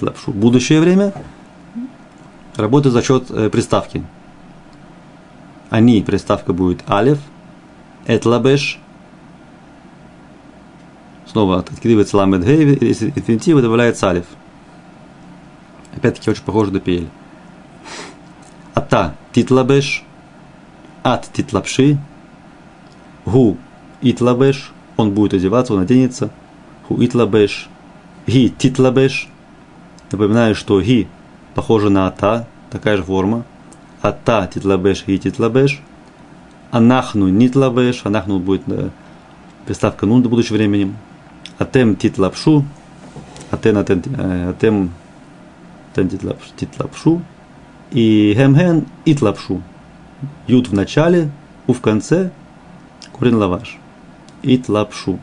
[0.01, 0.31] Лапшу.
[0.33, 1.13] Будущее время
[2.55, 4.03] работает за счет э, приставки.
[5.69, 7.19] Они, приставка будет алев,
[8.07, 8.79] этлабеш,
[11.27, 14.25] снова откидывается ламед гей, из инфинитива добавляется алев.
[15.95, 17.09] Опять-таки очень похоже на пиель.
[18.73, 20.03] Ата титлабеш,
[21.03, 21.97] ат титлапши,
[23.25, 23.57] гу
[24.01, 26.29] итлабеш, он будет одеваться, он оденется–
[26.87, 27.69] ху итлабеш,
[28.27, 29.27] ги титлабеш.
[30.11, 31.07] Напоминаю, что ги
[31.55, 33.45] похоже на ата, такая же форма.
[34.01, 35.81] Ата титлабеш и титлабеш.
[36.71, 38.05] Анахну нитлабеш.
[38.05, 38.89] Анахну будет да,
[39.65, 40.93] приставка нун до будущего времени.
[41.57, 42.65] Атем титлапшу.
[43.51, 44.91] Атен, атен, э, атем,
[45.91, 46.09] атен
[46.57, 47.21] титлапшу.
[47.93, 49.61] И хемхен итлапшу.
[50.47, 51.29] Ют в начале,
[51.67, 52.31] у в конце,
[53.11, 53.77] корень лаваш.
[54.41, 55.19] Итлапшу.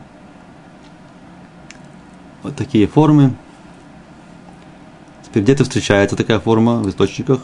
[2.43, 3.33] Вот такие формы.
[5.23, 7.41] Теперь где-то встречается такая форма в источниках.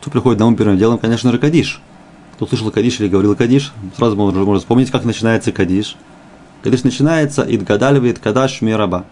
[0.00, 1.80] Что приходит на ум первым делом, конечно же, Кадиш.
[2.34, 5.96] Кто слышал Кадиш или говорил Кадиш, сразу можно, можно вспомнить, как начинается Кадиш.
[6.62, 9.06] Кадиш начинается Идгадаль Кадаш Мираба.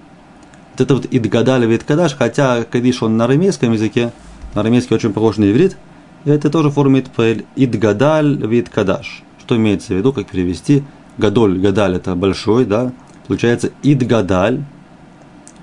[0.73, 4.12] Вот это вот Идгадаль Кадаш, хотя Кадиш он на арамейском языке,
[4.57, 5.77] арамейский очень похож на иврит,
[6.25, 7.45] это тоже форма Идпэль.
[7.57, 9.23] Идгадаль Кадаш.
[9.40, 10.83] Что имеется в виду, как перевести?
[11.19, 12.92] Гадоль, Гадаль это большой, да,
[13.27, 14.64] получается Идгадаль,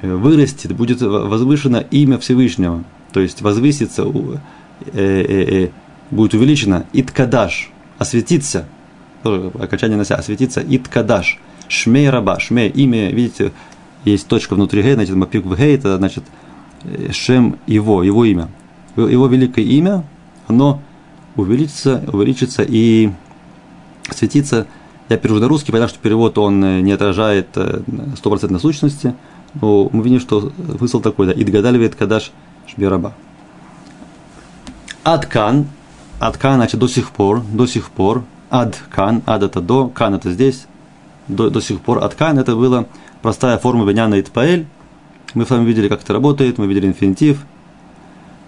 [0.01, 4.37] вырастет, будет возвышено имя Всевышнего, то есть возвысится, э,
[4.93, 5.69] э, э,
[6.11, 8.65] будет увеличено Иткадаш, осветится,
[9.23, 13.53] окончание нося, осветится Иткадаш, Шмей Раба, Шмей, имя, видите,
[14.03, 16.23] есть точка внутри Гей, значит, Мапик в Гей, это значит
[17.11, 18.49] Шем его, его имя.
[18.95, 20.03] Его великое имя,
[20.47, 20.81] оно
[21.35, 23.11] увеличится, увеличится и
[24.11, 24.67] светится.
[25.09, 27.57] Я перевожу на русский, потому что перевод он не отражает
[28.17, 29.15] стопроцентной сущности,
[29.61, 32.31] но мы видим, что смысл такой, да, Идгадаль вет кадаш
[32.67, 33.13] шбираба.
[35.03, 35.67] Адкан,
[36.19, 40.65] адкан, значит, до сих пор, до сих пор, адкан, ад это до, кан это здесь,
[41.27, 42.85] до, до сих пор, адкан это была
[43.21, 44.65] простая форма беняна итпаэль,
[45.33, 47.45] мы с вами видели, как это работает, мы видели инфинитив,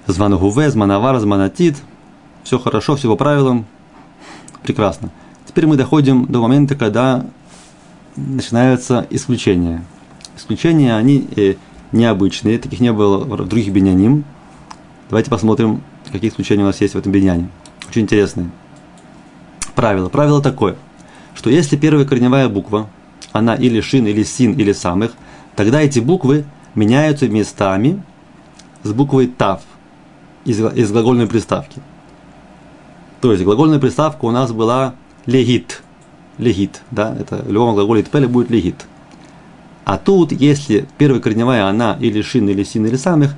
[0.07, 1.77] званагуве, зманавар, зманатит,
[2.43, 3.65] все хорошо, все по правилам,
[4.63, 5.09] прекрасно.
[5.45, 7.25] Теперь мы доходим до момента, когда
[8.15, 9.83] начинаются исключения–
[10.37, 11.55] Исключения, они э,
[11.93, 14.25] необычные, таких не было в других биняним.
[15.09, 17.49] Давайте посмотрим, какие исключения у нас есть в этом биньяне.
[17.87, 18.49] Очень интересные.
[19.75, 20.09] Правило.
[20.09, 20.75] Правило такое,
[21.35, 22.89] что если первая корневая буква,
[23.31, 25.13] она или шин, или син, или самых,
[25.55, 28.01] тогда эти буквы меняются местами
[28.83, 29.61] с буквой тав
[30.45, 31.81] из, из глагольной приставки.
[33.21, 35.81] То есть глагольная приставка у нас была легит.
[36.37, 38.85] Легит, да, это в любом глаголе тпеле будет легит.
[39.85, 43.35] А тут, если первая корневая она или шин, или син, или самых,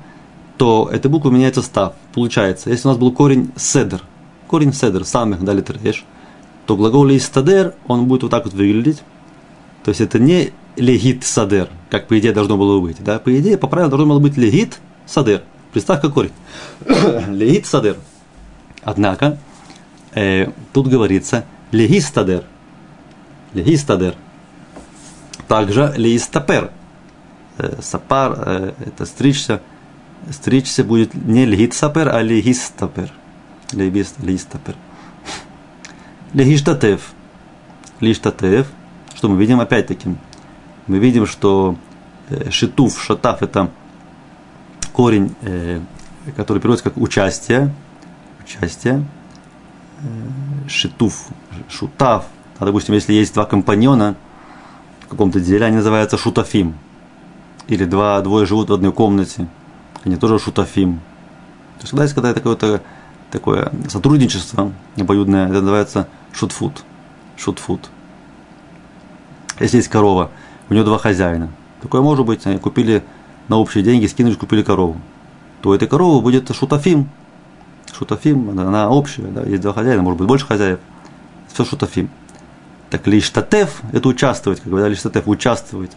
[0.56, 1.94] то эта буква меняется став.
[2.12, 4.02] Получается, если у нас был корень седер,
[4.48, 6.04] корень седер, самых дали треш,
[6.66, 9.02] то глагол истадер, он будет вот так вот выглядеть.
[9.84, 13.02] То есть это не легит садер, как по идее должно было быть.
[13.02, 13.18] Да?
[13.18, 15.42] По идее, по правилам должно было быть легит садер.
[15.72, 16.32] Приставка корень.
[17.28, 17.96] легит садер.
[18.82, 19.38] Однако,
[20.14, 22.44] э, тут говорится легистадер.
[23.54, 24.14] Легистадер–
[25.48, 26.70] также листапер.
[27.56, 29.62] Э, сапар э,– это стричься.
[30.30, 33.10] Стричься будет не лихитсапер, а лихистапер.
[33.72, 34.74] Лихистапер.
[36.34, 37.12] Лихиштатев.
[38.00, 38.66] Лиштатев.
[39.14, 40.14] Что мы видим опять-таки?
[40.86, 41.76] Мы видим, что
[42.28, 43.70] э, шитуф, шатав– это
[44.98, 45.34] корень,
[46.36, 47.72] который переводится как участие.
[48.42, 49.04] Участие.
[50.66, 51.28] Шитуф,
[51.70, 52.24] шутав.
[52.58, 54.16] А, допустим, если есть два компаньона–
[55.08, 56.74] в каком-то деле, они называются шутафим.
[57.66, 59.48] Или два, двое живут в одной комнате,
[60.04, 61.00] они тоже шутафим.
[61.78, 62.82] То есть, когда есть когда такое,
[63.30, 66.84] такое сотрудничество обоюдное, это называется шутфут.
[67.38, 67.88] Шутфут.
[69.60, 70.30] Если есть корова,
[70.68, 71.48] у нее два хозяина.
[71.80, 73.02] Такое может быть, они купили
[73.48, 75.00] на общие деньги, скинули, купили корову.
[75.62, 77.08] То этой коровы будет шутафим.
[77.92, 80.78] Шутафим, она общая, да, есть два хозяина, может быть больше хозяев.
[81.52, 82.10] Все шутафим.
[82.90, 85.92] Так лиштатеф– это участвовать, как говорят, лиштатеф– участвовать.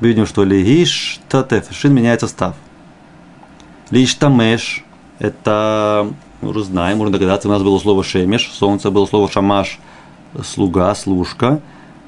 [0.00, 2.56] Мы видим, что лиштатеф– шин меняется став.
[3.90, 4.84] Лиштамеш–
[5.18, 9.78] это, мы уже знаем, можно догадаться, у нас было слово шемеш, солнце, было слово шамаш,
[10.44, 11.60] слуга, служка.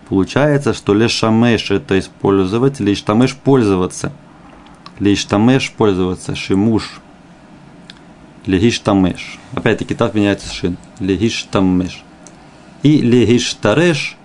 [0.09, 4.13] Получается, что лешамеш– это использовать, лиштамеш– пользоваться.
[5.01, 7.01] Лиштамеш– пользоваться, шимуш–
[8.47, 9.39] легиштамеш.
[9.55, 10.77] Опять-таки, тав меняется шин.
[10.99, 12.05] Легиштамеш.
[12.83, 14.17] И легиштареш,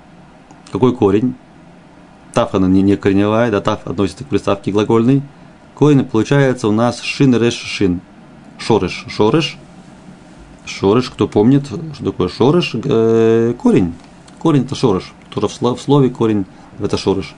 [0.72, 1.36] какой корень?
[2.34, 5.22] Тав она не, не корневая, да, тав относится к приставке глагольной.
[5.74, 8.02] Корень получается у нас шин реш шин.
[8.58, 9.58] Шореш, шореш.
[10.66, 12.72] Шореш, кто помнит, что такое шореш?
[12.74, 13.94] Э, корень.
[14.40, 15.14] Корень это шореш.
[15.30, 16.46] Тоже в слове корень
[16.80, 17.36] это шореш.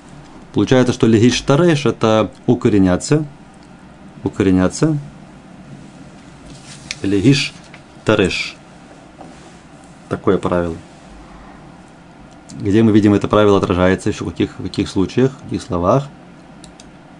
[0.57, 3.23] Получается, что легиштареш это укореняться.
[4.23, 4.97] Укореняться.
[7.03, 7.53] Легиш
[8.03, 8.55] тареш.
[10.09, 10.75] Такое правило
[12.59, 16.07] где мы видим это правило отражается еще в каких, в каких случаях, в каких словах.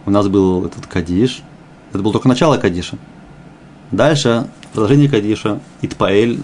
[0.08, 1.44] У нас был этот Кадиш.
[1.92, 2.98] Это было только начало Кадиша.
[3.92, 6.40] Дальше продолжение Кадиша, Итпаэль,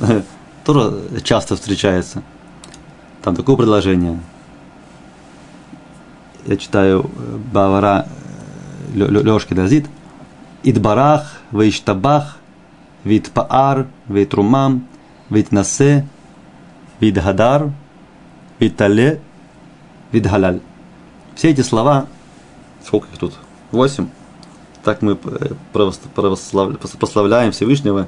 [0.64, 2.22] тоже часто встречается.
[3.22, 4.20] Там такое предложение.
[6.46, 8.06] Я читаю э, Бавара
[8.94, 9.86] э, Лешки Дазит.
[10.62, 12.38] Идбарах, Вейштабах,
[13.02, 14.86] Витпаар, Вейтрумам,
[15.28, 16.06] Витнасе,
[17.00, 17.70] Видгадар,
[18.60, 19.20] Витале,
[20.12, 20.60] Видгалаль.
[21.34, 22.06] Все эти слова,
[22.84, 23.34] сколько их тут?
[23.72, 24.08] Восемь.
[24.84, 28.06] Так мы э, прославляем Всевышнего.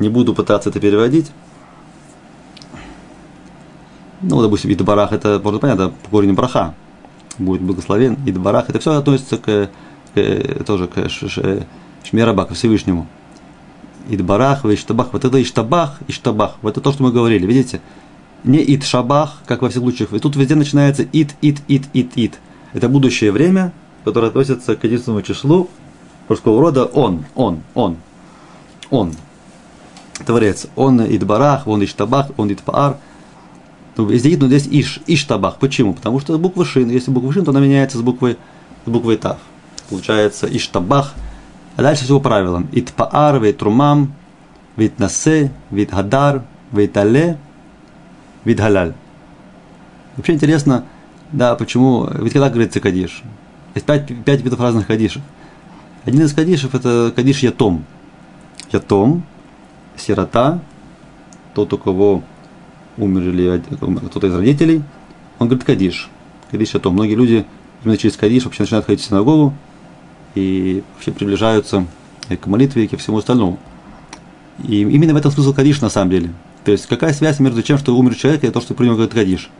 [0.00, 1.30] Не буду пытаться это переводить.
[4.20, 6.74] Ну, допустим, Идбарах, это, можно понятно, по корню браха.
[7.38, 8.18] Будет благословен.
[8.26, 9.70] Идбарах, это все относится к,
[10.14, 11.08] к тоже к
[12.04, 13.06] Шмераба, к Всевышнему.
[14.08, 15.12] Идбарах, Иштабах.
[15.12, 16.56] Вот это Иштабах, Иштабах.
[16.62, 17.46] Вот это то, что мы говорили.
[17.46, 17.80] Видите?
[18.44, 20.12] Не Итшабах, как во всех случаях.
[20.12, 22.38] И тут везде начинается Ит, Ит, Ит, Ит, Ит.
[22.72, 23.72] Это будущее время,
[24.04, 25.68] которое относится к единственному числу
[26.28, 26.84] мужского рода.
[26.86, 27.96] Он, он, он,
[28.90, 29.14] он.
[30.24, 30.66] Творец.
[30.76, 32.96] Он Идбарах, он Иштабах, он Итпаар–
[34.06, 35.58] здесь ид, но здесь иш, иштабах.
[35.58, 35.94] Почему?
[35.94, 36.88] Потому что буква шин.
[36.90, 38.36] Если буква шин, то она меняется с буквой,
[38.84, 39.38] с буквой тав.
[39.90, 41.14] Получается иштабах.
[41.76, 42.68] А дальше всего правилам.
[42.72, 44.12] Итпаар, вейтрумам,
[44.76, 47.38] витнасе, витгадар, вейтале,
[48.44, 48.94] витгаляль.
[50.16, 50.84] Вообще интересно,
[51.32, 53.22] да, почему, ведь когда говорится кадиш?
[53.74, 55.22] Есть пять, пять видов разных кадишев.
[56.04, 57.84] Один из кадишев это кадиш ятом.
[58.72, 59.24] Ятом,
[59.96, 60.60] сирота,
[61.54, 62.22] тот, у кого
[62.98, 63.62] умерли
[64.06, 64.82] кто-то из родителей,
[65.38, 66.10] он говорит Кадиш.
[66.50, 66.90] Кадиш это то.
[66.90, 67.44] Многие люди
[67.84, 69.54] именно через Кадиш вообще начинают ходить в синагогу
[70.34, 71.86] и вообще приближаются
[72.28, 73.58] к молитве и ко всему остальному.
[74.66, 76.30] И именно в этом смысл Кадиш на самом деле.
[76.64, 79.50] То есть какая связь между тем, что умер человек, и то, что нем говорит Кадиш?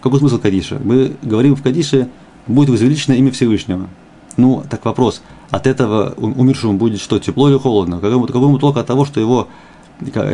[0.00, 0.80] Какой смысл Кадиша?
[0.82, 2.08] Мы говорим в Кадише,
[2.48, 3.88] будет возвеличено имя Всевышнего.
[4.36, 8.00] Ну, так вопрос, от этого умершему будет что, тепло или холодно?
[8.00, 9.48] Какому, какому только от того, что его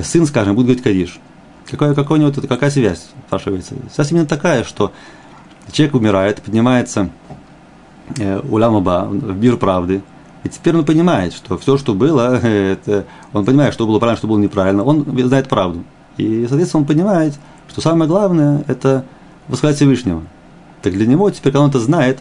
[0.02, 1.18] сын, скажем, будет говорить Кадиш.
[1.70, 3.74] Какая, какой у него, какая связь спрашивается?
[3.92, 4.92] Связь именно такая, что
[5.70, 7.10] человек умирает, поднимается
[8.18, 10.02] э, уляма в мир правды,
[10.44, 14.28] и теперь он понимает, что все, что было, это, он понимает, что было правильно, что
[14.28, 15.84] было неправильно, он знает правду.
[16.16, 17.34] И, соответственно, он понимает,
[17.68, 19.04] что самое главное– это
[19.46, 20.22] восхвалять Всевышнего.
[20.82, 22.20] Так для него теперь, когда он это знает,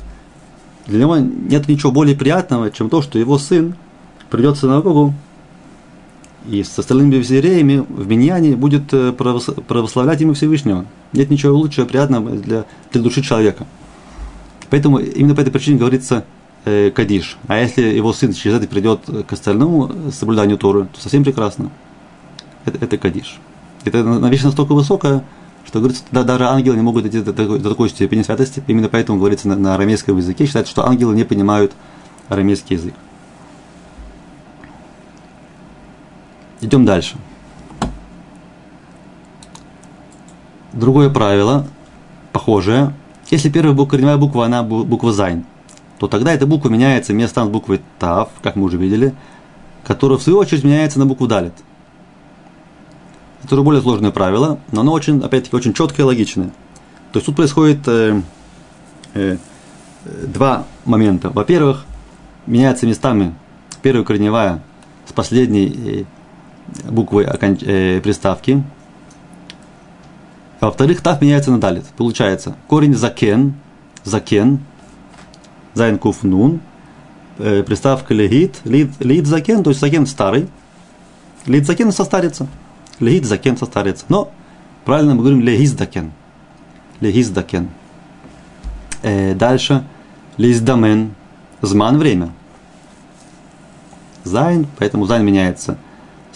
[0.87, 3.75] для него нет ничего более приятного, чем то, что его сын
[4.29, 5.13] придется на Богу
[6.49, 10.85] и с остальными бевзереями в Миньяне будет э, православлять имя Всевышнего.
[11.13, 13.65] Нет ничего лучшего, приятного для, для души человека.
[14.69, 16.25] Поэтому именно по этой причине говорится
[16.65, 17.37] э, Кадиш.
[17.47, 21.71] А если его сын через это придет к остальному соблюданию Торы, то совсем прекрасно.
[22.65, 23.39] Это, это Кадиш.
[23.85, 25.23] Это на вещь настолько высокая,
[25.65, 28.63] что говорится, да, даже ангелы не могут идти до такой, до такой степени святости.
[28.67, 30.45] Именно поэтому говорится на, на арамейском языке.
[30.45, 31.73] Считается, что ангелы не понимают
[32.29, 32.93] арамейский язык.
[36.61, 37.17] Идем дальше.
[40.73, 41.67] Другое правило,
[42.31, 42.93] похожее.
[43.29, 45.45] Если первая буква, корневая буква, она буква Зайн,
[45.99, 49.13] то тогда эта буква меняется местом с буквой Тав, как мы уже видели,
[49.83, 51.53] которая в свою очередь меняется на букву Далит.
[53.43, 56.47] Это уже более сложное правило, но оно очень, опять-таки, очень четкое и логичное.
[57.11, 58.21] То есть тут происходит э,
[59.13, 59.37] э,
[60.05, 61.29] два момента.
[61.29, 61.85] Во-первых,
[62.45, 63.33] меняется местами
[63.81, 64.61] первая корневая
[65.05, 66.03] с последней э,
[66.85, 68.63] буквы э, приставки.
[70.59, 71.85] Во-вторых, тав меняется на далит.
[71.97, 73.53] Получается, корень זקן,
[74.03, 74.59] זקן,
[75.73, 76.61] зайн куф нун,
[77.37, 80.47] э, приставка להת, לד, להזדקן, то есть זקן старый.
[81.45, 82.47] להזדקן состарится.
[82.99, 84.05] להתזקן состарится.
[84.09, 84.31] Но
[84.83, 86.11] правильно мы говорим להזדקן.
[86.99, 87.69] להזדקן.
[89.03, 89.83] Э, дальше.
[90.37, 91.13] להזדמן.
[91.61, 92.31] זמן время.
[94.23, 95.77] Зайн, поэтому зайн меняется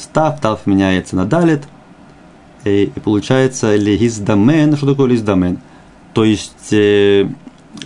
[0.01, 1.63] став, тав меняется на далит,
[2.63, 4.75] и, и получается легиздамен.
[4.75, 5.59] Что такое легиздамен?
[6.13, 7.29] То есть, э,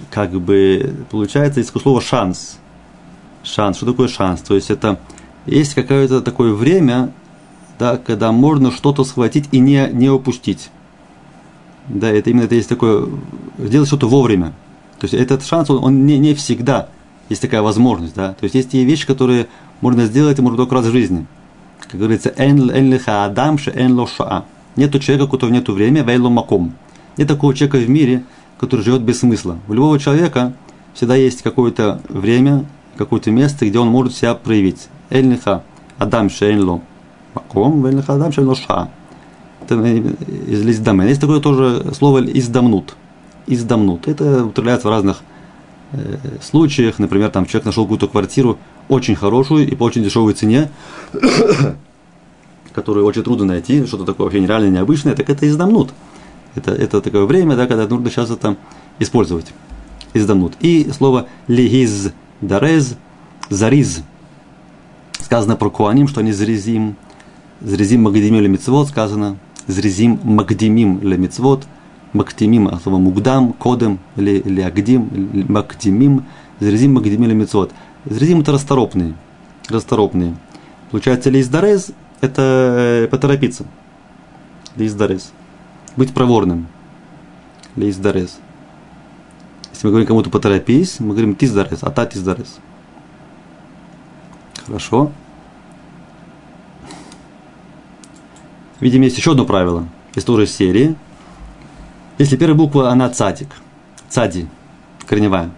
[0.10, 2.58] как бы, получается из слова шанс.
[3.44, 3.78] Шанс.
[3.78, 4.42] Что такое шанс?
[4.42, 5.00] То есть, это
[5.46, 7.12] есть какое-то такое время,
[7.78, 10.70] да, когда можно что-то схватить и не, не упустить.
[11.88, 13.08] Да, это именно это есть такое,
[13.60, 14.54] сделать что-то вовремя.
[15.00, 16.90] То есть этот шанс, он, он не, не всегда
[17.30, 18.34] есть такая возможность, да.
[18.34, 19.48] То есть есть те вещи, которые
[19.82, 21.28] можно сделать и можно только раз в жизни
[21.80, 24.08] как говорится, эн лиха адам ше эн ло.
[24.76, 26.74] Нету человека, у которого нету времени, вейло маком.
[27.18, 28.24] Нет такого человека в мире,
[28.60, 29.58] который живет без смысла.
[29.68, 30.54] У любого человека
[30.94, 32.66] всегда есть какое-то время,
[32.98, 34.88] какое-то место, где он может себя проявить.
[35.10, 35.64] Эн лиха
[35.98, 36.82] адам ше эн ло
[37.34, 38.90] маком, эн лиха адам ше эн ло шаа.
[39.62, 41.08] Это из лиздамена.
[41.08, 42.96] Есть такое тоже слово издамнут.
[43.48, 44.08] Издамнут.
[44.08, 45.35] Это употребляется в разных э,
[46.42, 48.58] случаях, например, там человек нашел какую-то квартиру
[48.88, 50.70] очень хорошую и по очень дешевой цене,
[52.74, 55.94] которую очень трудно найти, что-то такое вообще нереально необычное, так это издамнут.
[56.56, 58.56] Это, это такое время, да, когда нужно сейчас это
[59.00, 59.48] использовать.
[60.14, 60.54] Издамнут.
[60.62, 62.96] И слово лигиз дарез,
[63.50, 64.04] зариз.
[65.20, 66.96] Сказано про куаним, что они зрезим.
[67.62, 69.38] Зрезим магдимим ле мицвод, сказано.
[69.68, 71.66] Зрезим магдимим ле мицвод.
[72.16, 76.24] Мактимим, а слово мугдам, кодем, или, или агдим, мактимим,
[76.62, 77.74] зрезим магдимим ле мицвод.
[78.06, 79.16] Зрезим это расторопные.
[79.68, 80.34] Расторопные.
[80.92, 81.92] Получается, лейздарез–
[82.22, 83.66] это э, поторопиться.
[84.78, 85.34] Лейздарез.
[85.98, 86.68] Быть проворным.
[87.76, 88.38] Лейздарез.
[89.74, 92.60] Если мы говорим кому-то поторопись, мы говорим тиздарес, а та тиздарес.
[94.66, 95.12] Хорошо.
[98.80, 99.86] Видим, есть еще одно правило
[100.16, 100.96] из той же серии.
[102.18, 103.50] Если первая буква, она цадик,
[104.10, 104.48] цади,
[105.06, 105.52] корневая,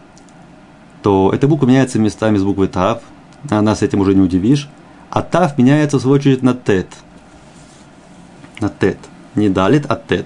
[1.04, 3.02] то эта буква меняется местами с буквой тав.
[3.50, 4.70] А нас этим уже не удивишь.
[5.10, 6.88] А тав меняется, в свою очередь, на тет.
[8.60, 8.98] На тет.
[9.36, 10.26] Не далит, а тет.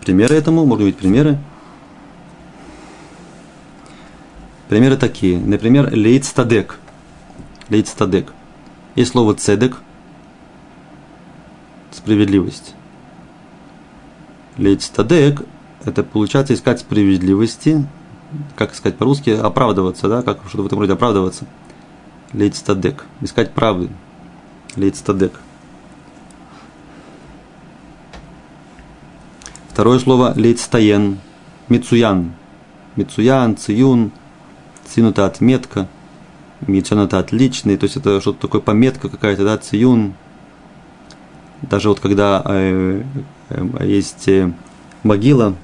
[0.00, 1.38] Примеры этому, можно видеть примеры.
[4.68, 5.38] Примеры такие.
[5.38, 6.78] Например, лейт стадек.
[7.68, 8.32] Лейт стадек.
[8.94, 9.76] Есть слово цедек.
[11.90, 12.74] Справедливость.
[14.60, 15.40] Лейт стадек–
[15.86, 17.86] это получается искать справедливости,
[18.56, 21.46] как сказать по-русски, оправдываться, да, как что-то в этом роде оправдываться.
[22.34, 23.06] Лейт стадек.
[23.22, 23.88] Искать правды.
[24.76, 25.32] Лейт стадек.
[29.70, 31.20] Второе слово лейцтаен,
[31.70, 32.34] мицуян.
[32.96, 34.12] Мицуян, циюн,
[34.86, 35.88] циюн это отметка,
[36.66, 40.12] мицуян это отличный, то есть это что-то такое пометка какая-то, да, циюн.
[41.62, 43.04] Даже вот когда э,
[43.80, 44.52] есть э,
[45.02, 45.54] могила,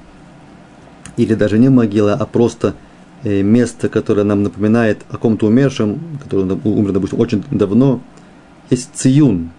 [1.17, 2.75] или даже не могила, а просто
[3.23, 8.01] э, место, которое нам напоминает о ком-то умершем, который умер, допустим, очень давно,
[8.71, 9.51] есть циюн,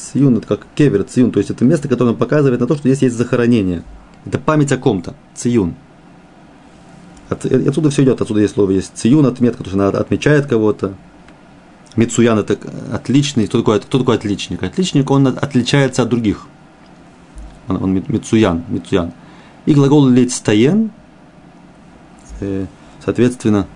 [0.00, 3.02] Циюн это как кевер, циюн, то есть это место, которое показывает на то, что здесь
[3.02, 3.82] есть захоронение.
[4.24, 5.74] Это память о ком-то, циюн.
[7.28, 10.94] От, отсюда все идет, отсюда есть слово, есть циюн, отметка, то есть она отмечает кого-то.
[11.96, 12.56] Мицуян это
[12.92, 13.46] отличный.
[13.46, 14.62] Кто такой, кто такой отличник?
[14.62, 16.46] Отличник, он отличается от других.
[17.70, 19.12] Он, он мицуян, мицуян.
[19.66, 20.90] И глагол лецтаен,
[22.40, 22.66] э,
[23.04, 23.66] соответственно,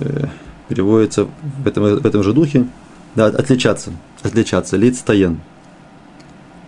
[0.00, 0.26] э,
[0.68, 2.66] переводится в этом, в этом же духе,
[3.14, 5.40] да, отличаться, отличаться, лецтаен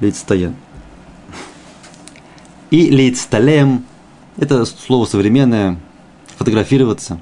[0.01, 0.55] лейцтаен.
[2.71, 3.85] И лейцталем–
[4.37, 5.79] это слово современное,
[6.37, 7.19] фотографироваться.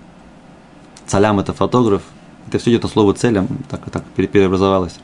[1.07, 2.03] Цалям– это фотограф.
[2.49, 4.97] Это все идет на слово целям, так, так переобразовалось.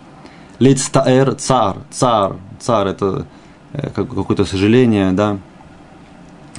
[0.59, 3.27] Лейцтаэр– цар, цар, цар– это
[3.73, 5.39] какое-то сожаление, да.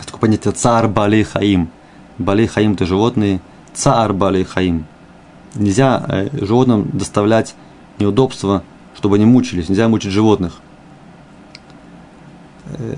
[0.05, 1.69] Такое понятие цар бали хаим.
[2.17, 3.41] Бали хаим– это животные.
[3.73, 4.85] Цар бали хаим.
[5.55, 7.55] Нельзя э, животным доставлять
[7.97, 8.63] неудобства,
[8.95, 9.69] чтобы они мучились.
[9.69, 10.59] Нельзя мучить животных–
[12.77, 12.95] Э,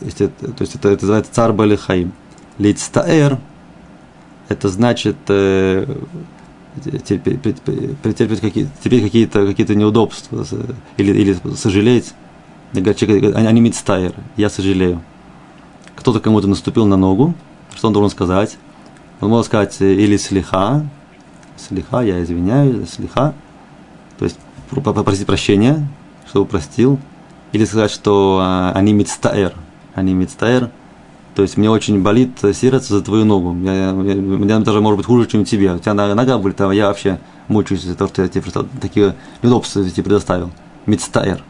[0.00, 2.12] то есть это, это называется цар Балихаим.
[2.58, 3.38] Лицтаэр–
[4.48, 5.86] это значит э,
[8.02, 10.44] претерпеть какие, теперь какие-то какие неудобства
[10.98, 12.14] или, или сожалеть.
[12.74, 15.00] Они мицтаэр, я сожалею.
[15.96, 17.34] Кто-то кому-то наступил на ногу,
[17.74, 18.56] что он должен сказать?
[19.20, 20.86] Он может сказать э, или слиха,
[21.56, 23.32] слиха, я извиняюсь, слиха,
[24.18, 24.38] то есть
[24.70, 25.88] попросить прощения,
[26.26, 26.98] чтобы простил–
[27.54, 29.54] или сказать, что а, они мицтаэр.
[29.94, 30.70] Они мицтаэр.
[31.36, 33.56] То есть мне очень болит сердце за твою ногу.
[33.64, 35.72] Я, я, мне даже может быть хуже, чем тебе.
[35.72, 38.42] У тебя нога болит, а я вообще мучаюсь из-за того, что я тебе
[38.80, 40.50] такие неудобства тебе предоставил.
[40.86, 41.44] Мицтаэр.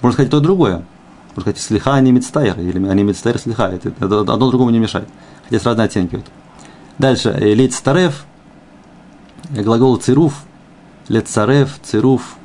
[0.00, 0.84] Можно сказать то и другое.
[1.28, 2.58] Можно сказать, слиха, они мицтаэр.
[2.60, 3.64] Или они мицтаэр, слиха.
[3.68, 3.90] Это,
[4.20, 5.08] одно другому не мешает.
[5.44, 6.22] Хотя есть разные оттенки.
[6.98, 7.30] Дальше.
[7.30, 8.24] Э, Лейт старев.
[9.50, 10.44] Глагол цируф.
[11.08, 12.38] Лет царев, цируф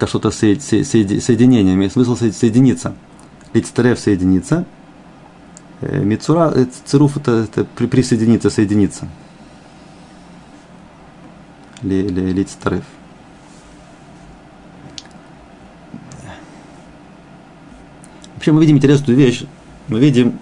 [0.00, 2.94] это что-то соединение, имеет смысл соединиться.
[3.52, 4.64] Лицтерев соединиться.
[5.82, 9.08] Э, Мицура, э, цируф это, это присоединиться, соединиться.
[11.82, 12.84] Лицтерев.
[18.40, 19.42] Вообще мы видим интересную вещь.
[19.88, 20.38] Мы видим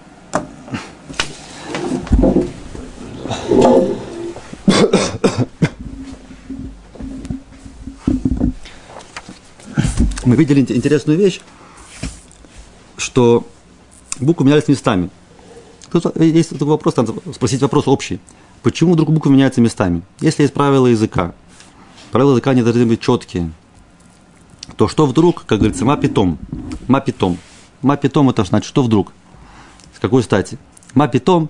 [10.24, 11.40] мы видели интересную вещь,
[12.96, 13.44] что
[14.20, 15.10] буквы менялись местами.
[15.90, 18.20] Тут есть такой вопрос, там спросить вопрос общий.
[18.62, 20.02] Почему вдруг буквы меняются местами?
[20.20, 21.34] Если есть правила языка,
[22.12, 23.50] правила языка не должны быть четкие,
[24.76, 26.38] то что вдруг, как говорится, мапитом,
[26.86, 27.38] мапитом.
[27.82, 29.12] Мапитом это значит, что вдруг?
[29.94, 30.58] С какой стати?
[30.94, 31.48] ма питом,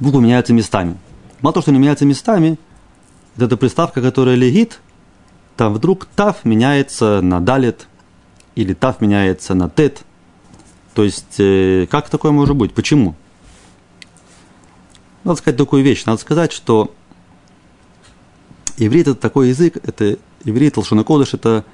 [0.00, 0.96] буквы меняются местами.
[1.40, 2.58] Мало того, что они меняются местами,
[3.36, 4.80] эта приставка, которая легит,
[5.56, 7.86] там вдруг тав меняется на далит,
[8.54, 10.02] или тав меняется на тет.
[10.94, 12.74] То есть, э, как такое может быть?
[12.74, 13.14] Почему?
[15.22, 16.04] Надо сказать такую вещь.
[16.06, 16.92] Надо сказать, что
[18.76, 21.64] иврит это такой язык, это иврит, лшонокодыш, это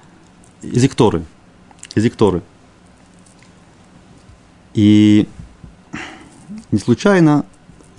[0.62, 1.24] язык Торы.
[1.94, 2.42] Язык Торы.
[4.74, 5.28] И
[6.70, 7.46] не случайно,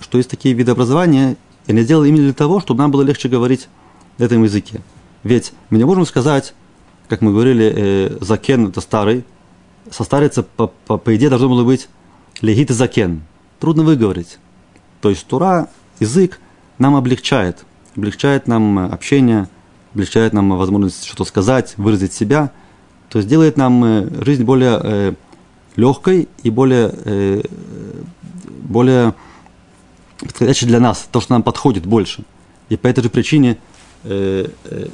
[0.00, 3.28] что есть такие виды образования, и они сделали именно для того, чтобы нам было легче
[3.28, 3.68] говорить
[4.18, 4.82] на этом языке.
[5.24, 6.54] Ведь мы не можем сказать,
[7.08, 9.24] как мы говорили, э, закен это старый,
[9.90, 11.88] состариться по, по, по идее должно было быть
[12.40, 13.22] легит и закен.
[13.60, 14.38] Трудно выговорить.
[15.00, 15.68] То есть Тура,
[15.98, 16.40] язык
[16.78, 17.64] нам облегчает,
[17.96, 19.48] облегчает нам общение,
[19.94, 22.52] облегчает нам возможность что-то сказать, выразить себя.
[23.08, 25.14] То есть делает нам э, жизнь более э,
[25.76, 27.42] легкой и более, э,
[28.62, 29.14] более
[30.18, 32.24] подходящей для нас, то, что нам подходит больше.
[32.68, 33.58] И по этой же причине
[34.04, 34.86] э, э,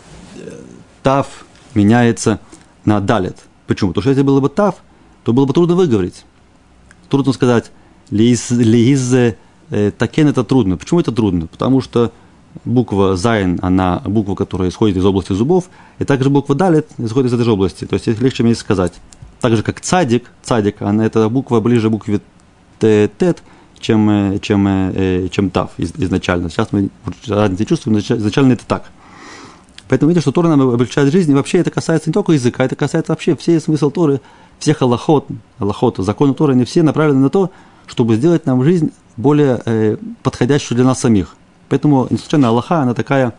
[1.02, 2.40] тав меняется
[2.84, 3.36] на далит.
[3.66, 3.90] Почему?
[3.90, 4.76] Потому что если было бы тав,
[5.24, 6.24] то было бы трудно выговорить.
[7.08, 7.70] Трудно сказать
[8.10, 10.76] להז, להז э, תקן это трудно.
[10.76, 11.46] Почему это трудно?
[11.46, 12.12] Потому что
[12.64, 17.34] буква зайн, она буква, которая исходит из области зубов, и также буква далит исходит из
[17.34, 17.86] этой же области.
[17.86, 18.92] То есть легче мне сказать.
[19.42, 22.20] Так же, как цадик, цадик, она, эта буква ближе к букве
[22.78, 23.42] тет,
[23.80, 26.48] чем, э, чем, э, чем тав изначально.
[26.48, 26.90] Сейчас мы
[27.26, 28.84] разницы чувствуем, изначально это так.
[29.88, 32.76] Поэтому видите, что Тора нам облегчает жизнь, и вообще это касается не только языка, это
[32.76, 34.20] касается вообще всей смысл Торы,
[34.60, 35.26] всех аллахот,
[35.58, 37.50] аллахот, законы Торы, они все направлены на то,
[37.88, 41.34] чтобы сделать нам жизнь более э, подходящую для нас самих.
[41.68, 43.34] Поэтому, не случайно, Аллаха, она такая,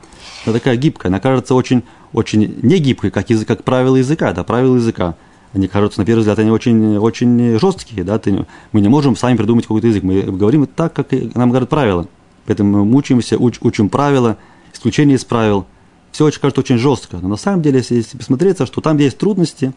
[0.45, 4.43] она такая гибкая, она кажется очень, очень не гибкой, как, язык, как правило языка, да,
[4.43, 5.15] правила языка.
[5.53, 9.37] Они кажутся, на первый взгляд, они очень, очень жесткие, да, ты, мы не можем сами
[9.37, 12.07] придумать какой-то язык, мы говорим так, как нам говорят правила.
[12.45, 14.37] Поэтому мы мучаемся, уч, учим правила,
[14.73, 15.65] исключения из правил.
[16.11, 17.17] Все очень кажется очень жестко.
[17.21, 19.73] Но на самом деле, если, если посмотреться, что там, есть трудности,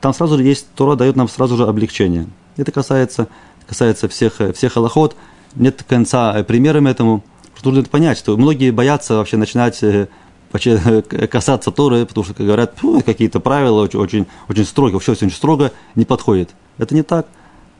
[0.00, 2.26] там сразу же есть, Тора дает нам сразу же облегчение.
[2.56, 3.28] Это касается,
[3.66, 5.16] касается всех, всех аллахот.
[5.54, 7.22] Нет конца примерам этому.
[7.60, 10.08] Трудно это понять, что многие боятся вообще начинать э,
[10.52, 12.74] касаться Торы, потому что говорят,
[13.06, 16.50] какие-то правила очень, очень, очень строго, все очень строго не подходит.
[16.78, 17.26] Это не так.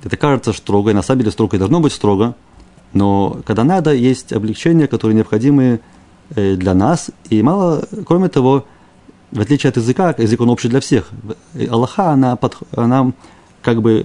[0.03, 2.35] Это кажется строго, и на самом деле строго и должно быть строго,
[2.93, 5.81] но когда надо, есть облегчения, которые необходимы
[6.35, 8.65] э, для нас, и мало, кроме того,
[9.31, 11.11] в отличие от языка, язык он общий для всех.
[11.71, 13.13] Аллаха, она, под, она
[13.63, 14.05] как бы,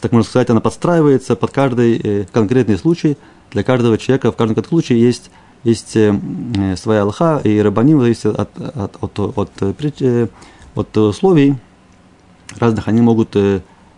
[0.00, 3.16] так можно сказать, она подстраивается под каждый э, конкретный случай.
[3.52, 5.30] Для каждого человека в каждом случае есть
[5.66, 6.14] есть э,
[6.56, 10.30] э, своя алха, и рабаним зависит от, от, от, от, от,
[10.74, 11.56] от условий
[12.58, 13.36] разных, они могут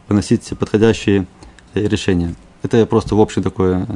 [0.08, 1.26] выносить подходящие
[1.74, 2.34] решения.
[2.62, 3.86] Это просто в общем такое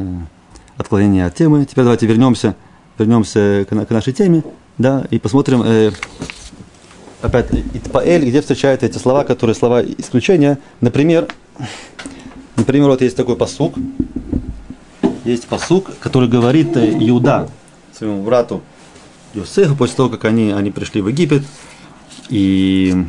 [0.77, 1.65] отклонение от темы.
[1.65, 2.55] Теперь давайте вернемся,
[2.99, 4.43] вернемся к, к нашей теме,
[4.77, 5.93] да, и посмотрим э,
[7.23, 10.59] опять Итпаэль, где встречаются эти слова, которые слова исключения.
[10.81, 11.29] Например,
[12.57, 13.75] например, вот есть такой посук,
[15.25, 17.49] есть посук, который говорит Иуда,
[17.93, 18.63] своему брату
[19.35, 21.45] Йосефу, после того, как они, они пришли в Египет
[22.29, 23.07] и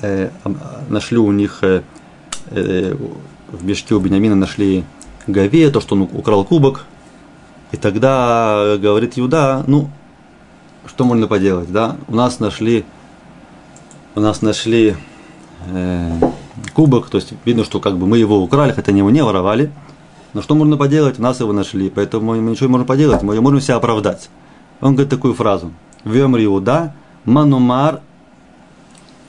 [0.00, 0.30] э,
[0.88, 1.82] нашли у них э,
[2.50, 2.94] э,
[3.48, 4.84] в мешке у Бениамина нашли
[5.26, 6.86] Гаве, то, что он украл кубок.
[7.72, 9.90] И тогда говорит Юда, ну,
[10.86, 11.96] что можно поделать, да?
[12.08, 12.84] У нас нашли,
[14.14, 14.96] у нас нашли
[15.66, 16.20] э,
[16.72, 19.70] кубок, то есть видно, что как бы мы его украли, хотя они его не воровали–
[20.38, 21.18] но что можно поделать?
[21.18, 24.30] У нас его нашли, поэтому мы ничего не можем поделать, мы можем себя оправдать.
[24.80, 25.72] Он говорит такую фразу.
[26.04, 28.02] Вем Риуда, манумар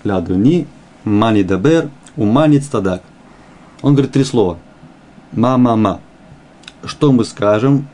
[0.04, 0.68] лядуни,
[1.06, 3.02] מה נדבר, ומה נצטדק.
[3.82, 4.60] Он говорит три слова.
[5.32, 6.00] מה-מה-מה.
[6.84, 7.88] Что мы скажем?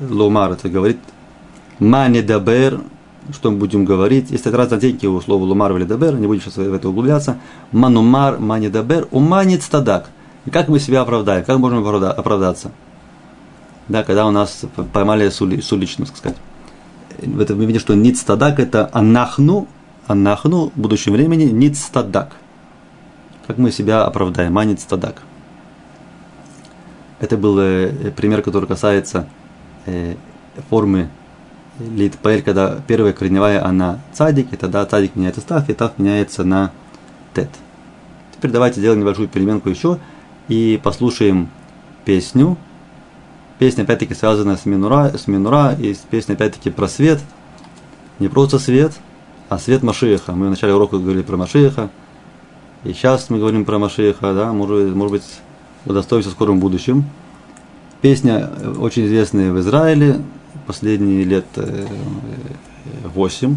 [0.00, 0.96] לומר это говорит.
[1.78, 2.80] מה נדבר,
[3.34, 4.30] что мы будем говорить.
[4.30, 7.36] Есть разные оттенки у слова לומר или דבר, не будем сейчас в это углубляться.
[7.70, 10.08] מה נאמר, מה נדבר, ומה נצטדק–
[10.44, 11.44] и как мы себя оправдаем?
[11.44, 12.72] Как можем оправдаться?
[13.88, 16.38] Да, когда у нас поймали с, ули, с уличным, так сказать.
[17.18, 19.68] В этом мы видим, что נצטדק это анахну,
[20.06, 22.32] анахну в будущем времени ництадак.
[23.46, 25.22] Как мы себя оправдаем, а ництадак.
[27.20, 29.28] Это был э, пример, который касается
[29.86, 30.16] э,
[30.70, 31.08] формы
[31.78, 36.72] литпаэль, когда первая корневая, она цадик, и тогда цадик меняется став, и тав меняется на
[37.34, 37.50] тет.
[38.34, 39.98] Теперь давайте сделаем небольшую переменку еще–
[40.48, 41.48] и послушаем
[42.04, 42.56] песню.
[43.58, 47.20] Песня опять-таки связана с Минура, с Минура и песня опять-таки про свет.
[48.18, 48.92] Не просто свет,
[49.48, 50.32] а свет Машиеха.
[50.32, 51.90] Мы в начале урока говорили про Машиеха.
[52.84, 55.24] И сейчас мы говорим про Машиеха, да, может, может быть,
[55.86, 57.04] удостоимся в скором будущем.
[58.00, 60.20] Песня очень известная в Израиле,
[60.66, 61.46] последние лет
[63.04, 63.56] 8.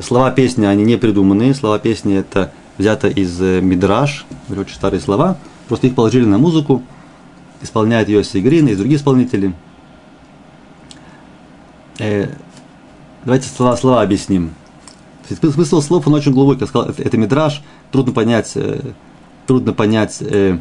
[0.00, 1.52] Слова песни, они не придуманные.
[1.52, 5.36] Слова песни это взято из Мидраш, очень старые слова.
[5.68, 6.82] Просто их положили на музыку,
[7.62, 9.54] исполняет ее Сигрин и другие исполнители.
[13.24, 14.50] Давайте слова, слова объясним.
[15.26, 16.66] Смысл слов, он очень глубокий.
[16.66, 18.80] Сказал, это, это мидраж, трудно понять, э,
[19.46, 20.58] трудно понять э,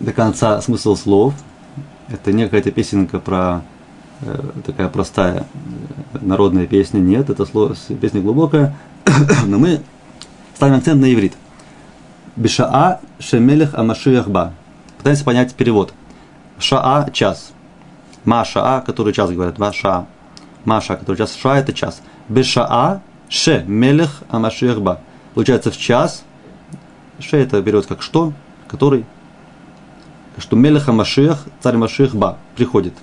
[0.00, 1.34] до конца смысл слов.
[2.08, 3.62] Это не какая-то песенка про
[4.22, 5.46] э, такая простая
[6.14, 7.00] э, народная песня.
[7.00, 8.74] Нет, это слово, песня глубокая.
[9.46, 9.82] Но мы
[10.54, 11.34] ставим акцент на иврит.
[12.36, 14.52] Бишаа шемелех амашиях ба.
[14.98, 15.92] Пытаемся понять перевод.
[16.58, 17.52] Шаа– час.
[18.24, 19.58] Ма шаа, который час говорят.
[19.58, 20.06] Ва шаа.
[20.66, 21.34] Который час.
[21.34, 22.00] Ша– это час.
[22.28, 25.00] Бешаа Ше, Мелех Амашиах Ба.
[25.34, 26.24] Получается в час.
[27.18, 28.32] Ше это берет как что,
[28.68, 29.04] который.
[30.38, 32.94] Что Мелех Амашиах, царь Машиах Ба, приходит.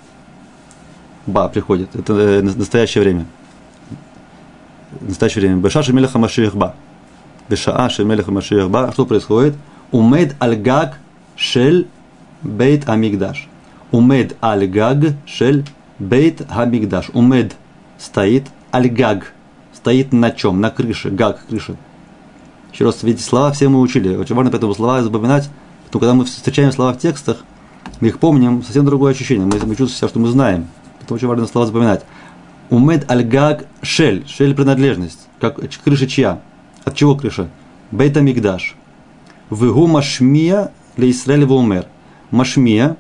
[1.26, 1.96] Ба приходит.
[1.96, 3.26] Это э, настоящее время.
[5.00, 5.62] Настоящее время.
[5.62, 6.76] Бешаши Мелех Амашиах Ба.
[7.50, 8.92] Бешааши Мелех Амашиах Ба.
[8.94, 9.56] Что происходит?
[9.92, 10.98] Умед Аль-Гаг
[11.36, 11.88] Шель
[12.42, 13.48] Бейт Амигдаш.
[13.92, 15.66] Умед Аль-Гаг Шель
[16.00, 17.10] Бейт Амигдаш.
[17.14, 17.56] Умед
[17.98, 19.34] стоит Аль-Гаг
[19.82, 20.62] стоит на чем?
[20.62, 21.76] На крыше, гаг, крыша.
[22.72, 24.16] Еще раз, видите, слова все мы учили.
[24.16, 25.50] Очень важно поэтому слова запоминать.
[25.86, 27.38] Потому когда мы встречаем слова в текстах,
[28.00, 29.46] мы их помним, совсем другое ощущение.
[29.46, 30.68] Мы, мы чувствуем себя, что мы знаем.
[31.00, 32.04] Поэтому очень важно слова запоминать.
[32.70, 34.26] Умед аль-гаг шель.
[34.28, 35.28] Шель принадлежность.
[35.40, 36.40] Как крыша чья?
[36.84, 37.50] От чего крыша?
[37.92, 38.76] Бейта мигдаш.
[39.50, 41.86] Вегу машмия для Израиля умер.
[42.32, 42.98] Машмия.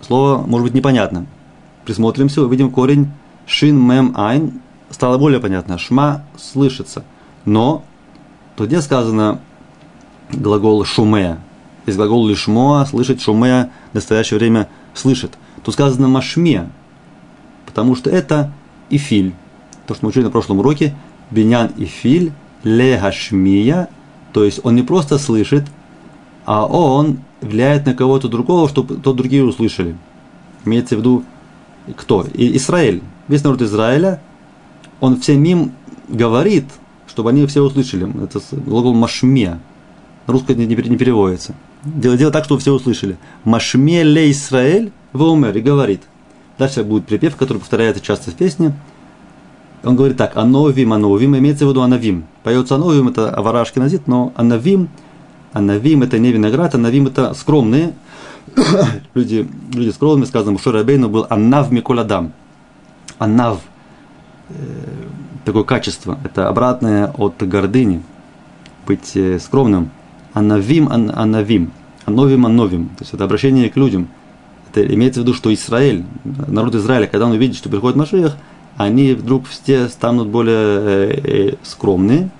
[0.00, 1.26] Слово может быть непонятным.
[1.84, 3.10] Присмотримся, увидим корень
[3.46, 4.60] шин мем айн
[4.90, 5.78] стало более понятно.
[5.78, 7.04] Шма слышится.
[7.44, 7.84] Но
[8.56, 9.40] то где сказано
[10.30, 11.40] глагол шумея.
[11.86, 15.38] Есть глагол лишмоа, слышать шумея в настоящее время слышит.
[15.64, 16.68] Тут сказано машме,
[17.66, 18.52] потому что это
[18.90, 19.34] ифиль.
[19.86, 20.94] То, что мы учили на прошлом уроке,
[21.30, 22.32] бинян ифиль,
[22.64, 23.88] легашмия,
[24.32, 25.64] то есть он не просто слышит,
[26.44, 29.96] а он влияет на кого-то другого, чтобы тот другие услышали.
[30.64, 31.24] Имеется в виду
[31.96, 32.26] кто?
[32.34, 33.02] И Израиль.
[33.28, 34.20] Весь народ Израиля
[35.00, 35.72] он всем им
[36.08, 36.64] говорит,
[37.06, 38.08] чтобы они все услышали.
[38.22, 39.60] Это глагол машме.
[40.26, 41.54] На русском не, не, переводится.
[41.84, 43.16] Дело, дело так, чтобы все услышали.
[43.44, 46.02] Машме ле Исраэль в умер и говорит.
[46.58, 48.74] Дальше будет припев, который повторяется часто в песне.
[49.84, 52.24] Он говорит так, ановим, ановим, имеется в виду анавим.
[52.42, 54.88] Поется ановим, это аварашки назит, но анавим,
[55.52, 57.94] анавим это не виноград, анавим это скромные.
[59.14, 62.32] люди, люди скромные, сказано, Мушер Рабейну был анав миколадам.
[63.18, 63.60] Анав–
[64.50, 64.54] Э,
[65.44, 66.18] такое качество.
[66.24, 68.02] Это обратное от гордыни.
[68.86, 69.90] Быть э, скромным.
[70.32, 71.72] Анавим, ан, анавим.
[72.06, 72.88] Ановим, ановим.
[72.88, 74.08] То есть это обращение к людям.
[74.70, 78.36] Это имеется в виду, что Израиль, народ Израиля, когда он увидит, что приходит Машиах,
[78.78, 82.30] они вдруг все станут более э, э, скромные.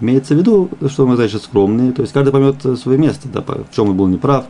[0.00, 1.92] Имеется в виду, что мы значит скромные.
[1.92, 4.46] То есть каждый поймет свое место, да, в чем он был неправ.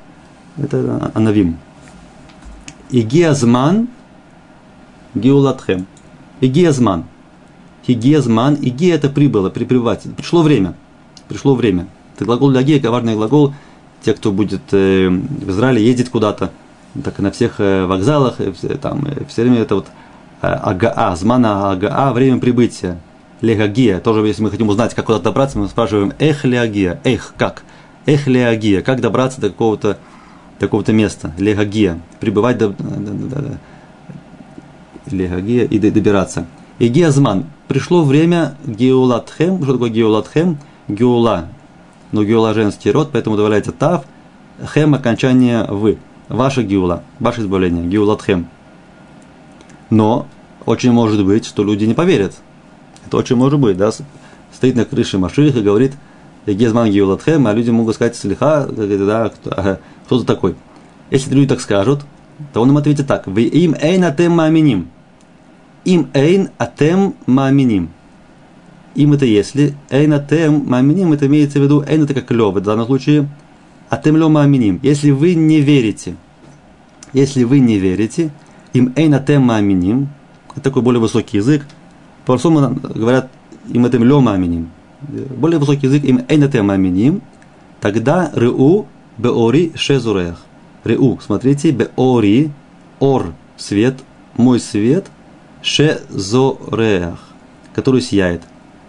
[0.57, 1.59] Это анавим.
[2.91, 3.89] Игиазман
[5.15, 5.87] геулатхем.
[6.41, 7.05] Игезман.
[7.87, 8.55] Хигезман.
[8.55, 10.05] Иги это прибыло, прибывать.
[10.17, 10.75] Пришло время.
[11.29, 11.89] Пришло время.
[12.17, 13.53] Это глагол для гея, коварный глагол.
[14.03, 16.53] Те, кто будет э, в Израиле ездить куда-то,
[17.05, 18.37] так и на всех вокзалах,
[18.81, 19.89] там, все время это вот
[20.43, 22.99] э, ага, змана ага, время прибытия.
[23.41, 23.99] Легагия.
[23.99, 27.01] Тоже, если мы хотим узнать, как куда-то добраться, мы спрашиваем эх леагия.
[27.05, 27.65] Эх, как?
[28.07, 28.83] Эх леагия.
[28.83, 29.99] Как добраться до какого-то
[30.61, 31.33] какого-то места?
[31.39, 32.01] Легагия.
[32.21, 32.75] Прибывать до
[35.11, 36.47] легагия и добираться.
[36.79, 37.47] И геозман.
[37.69, 39.63] Пришло время геулатхем.
[39.63, 40.59] Что такое геулатхем?
[40.89, 41.49] Геула.
[42.13, 44.05] Но геула женский род, поэтому добавляется тав.
[44.75, 45.99] Хем окончание вы.
[46.29, 47.85] Ваша геула, ваше избавление.
[47.85, 48.49] Геулатхем.
[49.93, 50.27] Но
[50.65, 52.33] очень может быть, что люди не поверят.
[53.07, 53.91] Это очень может быть, да?
[54.51, 55.93] Стоит на крыше Маших и говорит,
[56.47, 60.55] Гезман Геулатхем, а люди могут сказать, слиха, да, кто, кто ты такой.
[61.11, 62.07] Если люди так скажут,
[62.55, 63.27] то он им ответит так.
[63.27, 64.89] Вы им эйн атем маминим.
[65.85, 67.91] Им эйн атем маминим.
[68.95, 69.75] Им это если.
[69.91, 73.29] Эйн атем маминим, это имеется в виду, эйн это как лев, в данном случае
[73.91, 74.81] атем лё маминим.
[74.83, 76.17] Если вы не верите,
[77.13, 78.31] если вы не верите,
[78.73, 80.09] им эйн атем маминим,
[80.53, 81.67] это такой более высокий язык.
[82.25, 83.31] По-простому говорят,
[83.69, 84.71] им атем лё маминим.
[85.37, 87.23] Более высокий язык, им эйн атем маминим,
[87.81, 88.87] тогда рыу
[89.19, 90.37] беори шезурех.
[90.85, 92.51] Реу, смотрите, беори,
[92.99, 93.97] ор, свет,
[94.37, 95.07] мой свет,
[95.63, 97.21] шезореах,
[97.75, 98.43] который сияет.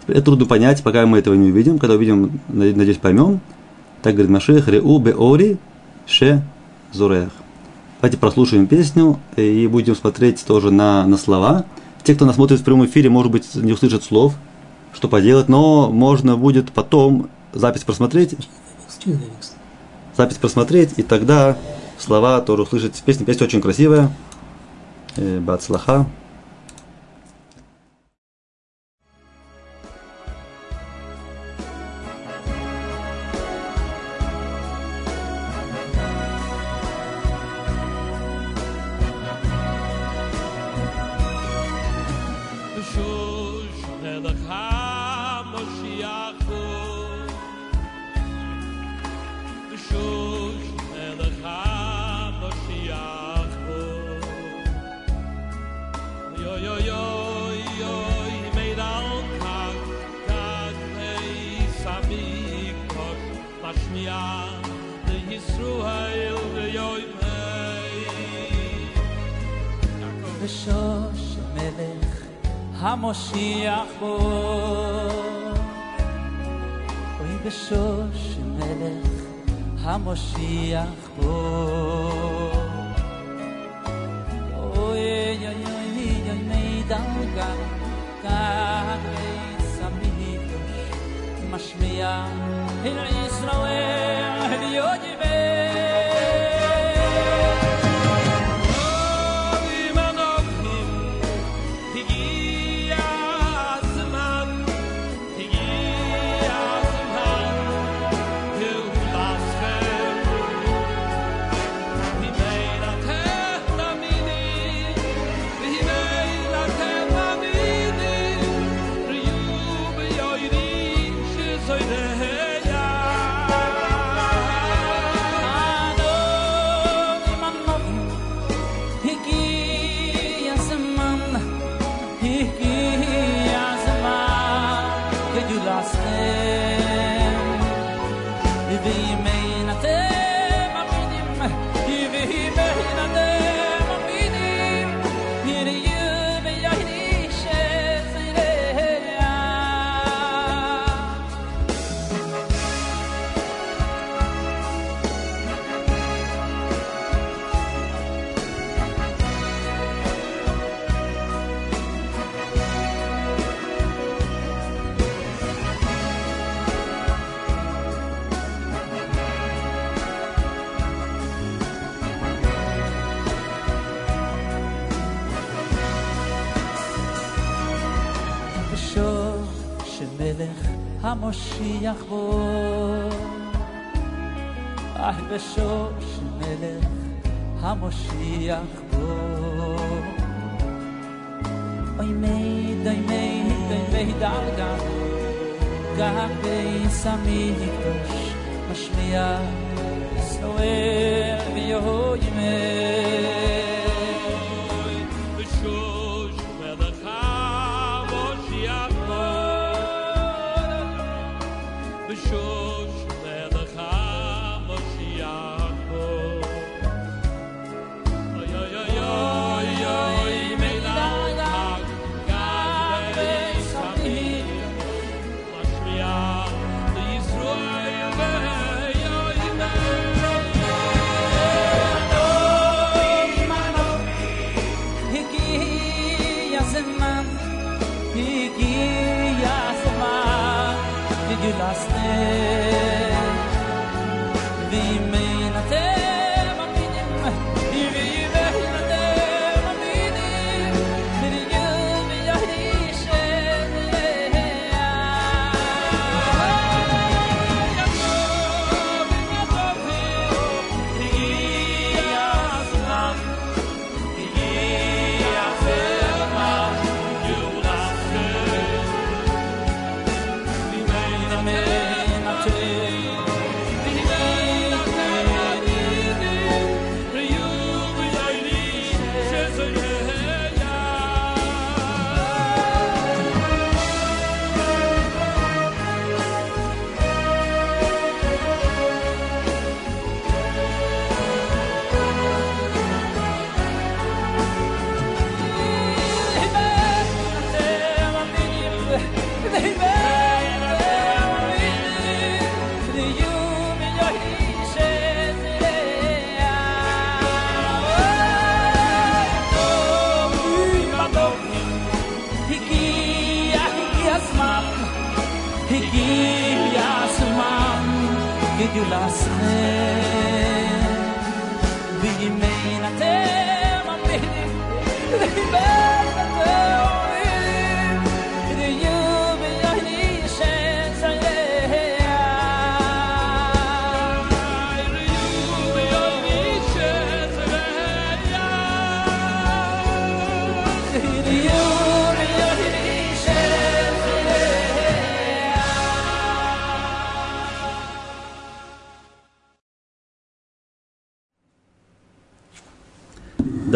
[0.06, 1.78] Это трудно понять, пока мы этого не увидим.
[1.78, 3.40] Когда увидим, надеюсь, поймем.
[4.02, 5.56] Так говорит Машех, реу беори,
[6.06, 6.42] ше
[6.92, 7.30] зурех.
[8.04, 11.64] Давайте прослушаем песню и будем смотреть тоже на, на слова.
[12.02, 14.34] Те, кто нас смотрит в прямом эфире, может быть, не услышат слов,
[14.92, 18.36] что поделать, но можно будет потом запись просмотреть.
[20.18, 21.56] Запись просмотреть, и тогда
[21.96, 23.24] слова тоже услышать в песне.
[23.24, 24.10] Песня очень красивая.
[25.16, 26.04] Э, Бацлаха.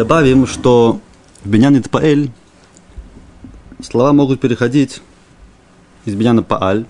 [0.09, 0.99] Добавим, что
[1.43, 2.31] в Бенян Паэль
[3.79, 5.03] слова могут переходить
[6.03, 6.87] из Беняна Пааль,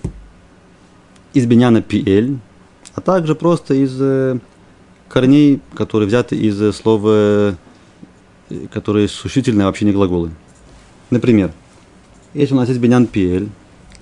[1.34, 2.38] из Беняна Пиэль,
[2.94, 4.38] а также просто из э,
[5.10, 7.56] корней, которые взяты из э, слова,
[8.48, 10.30] э, которые существительные, вообще не глаголы.
[11.10, 11.52] Например,
[12.32, 13.50] если у нас есть Бенян Пиэль,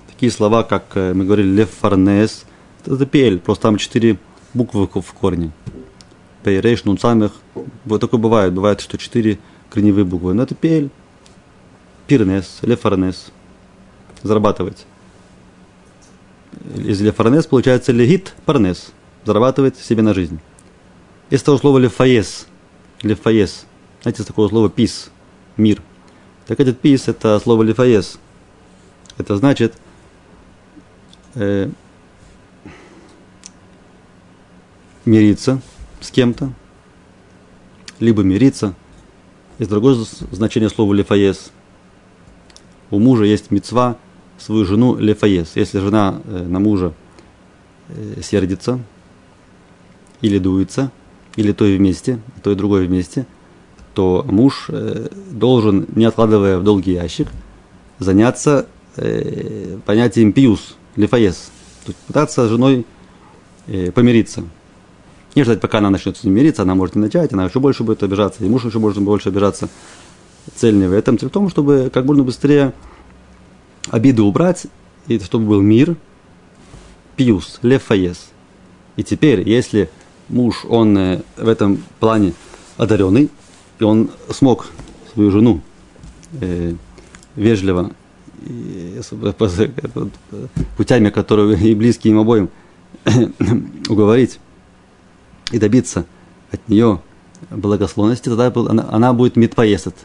[0.07, 2.45] такие слова, как мы говорили, Лефарнес,
[2.85, 4.17] это Пиэль, просто там четыре
[4.53, 5.51] буквы в корне.
[6.43, 7.31] Пейрейш, Нун Самих.
[7.85, 8.53] Вот такое бывает.
[8.53, 10.33] Бывает, что четыре корневые буквы.
[10.33, 10.89] Но это Пель,
[12.07, 13.31] Пирнес, Лефарнес.
[14.23, 14.85] Зарабатывать.
[16.75, 18.91] Из Лефарнес получается Легит Парнес.
[19.25, 20.39] Зарабатывает себе на жизнь.
[21.29, 22.47] Из того слова Лефаес.
[23.01, 23.65] Лефаес.
[24.01, 25.11] Знаете, из такого слова пис.
[25.57, 25.81] Мир.
[26.47, 28.17] Так этот пис это слово Лефаес.
[29.17, 29.73] Это значит
[31.35, 31.69] э,
[35.05, 35.61] мириться,
[36.01, 36.53] с кем-то,
[37.99, 38.73] либо мириться.
[39.57, 39.95] Есть другое
[40.31, 41.51] значение слова лефаес.
[42.91, 43.97] У мужа есть мецва
[44.37, 45.51] свою жену лефаес.
[45.55, 46.93] Если жена э, на мужа
[47.89, 48.79] э, сердится,
[50.21, 50.91] или дуется,
[51.35, 53.25] или то и вместе, то и другое вместе,
[53.93, 57.27] то муж э, должен, не откладывая в долгий ящик,
[57.99, 58.67] заняться
[59.85, 61.51] понятием пиус, лефаес.
[61.85, 62.85] То есть пытаться с женой
[63.93, 64.43] помириться–
[65.35, 67.83] не ждать, пока она начнет с ним мириться, она может не начать, она еще больше
[67.83, 69.69] будет обижаться, и муж еще может больше обижаться.
[70.55, 72.73] Цель не в этом, цель в том, чтобы как можно быстрее
[73.89, 74.65] обиду убрать,
[75.07, 75.95] и чтобы был мир,
[77.15, 78.29] пиус, лефаес.
[78.95, 79.89] И теперь, если
[80.29, 82.33] муж, он э, в этом плане
[82.77, 83.29] одаренный,
[83.79, 84.67] и он смог
[85.13, 85.61] свою жену
[86.41, 86.73] э,
[87.35, 87.91] вежливо,
[88.45, 88.99] и,
[90.77, 92.49] путями, которые и близкие им обоим,
[93.89, 94.39] уговорить
[95.51, 96.05] и добиться
[96.51, 97.01] от нее
[97.49, 98.51] благословности, тогда
[98.89, 99.95] она, будет митпоесет,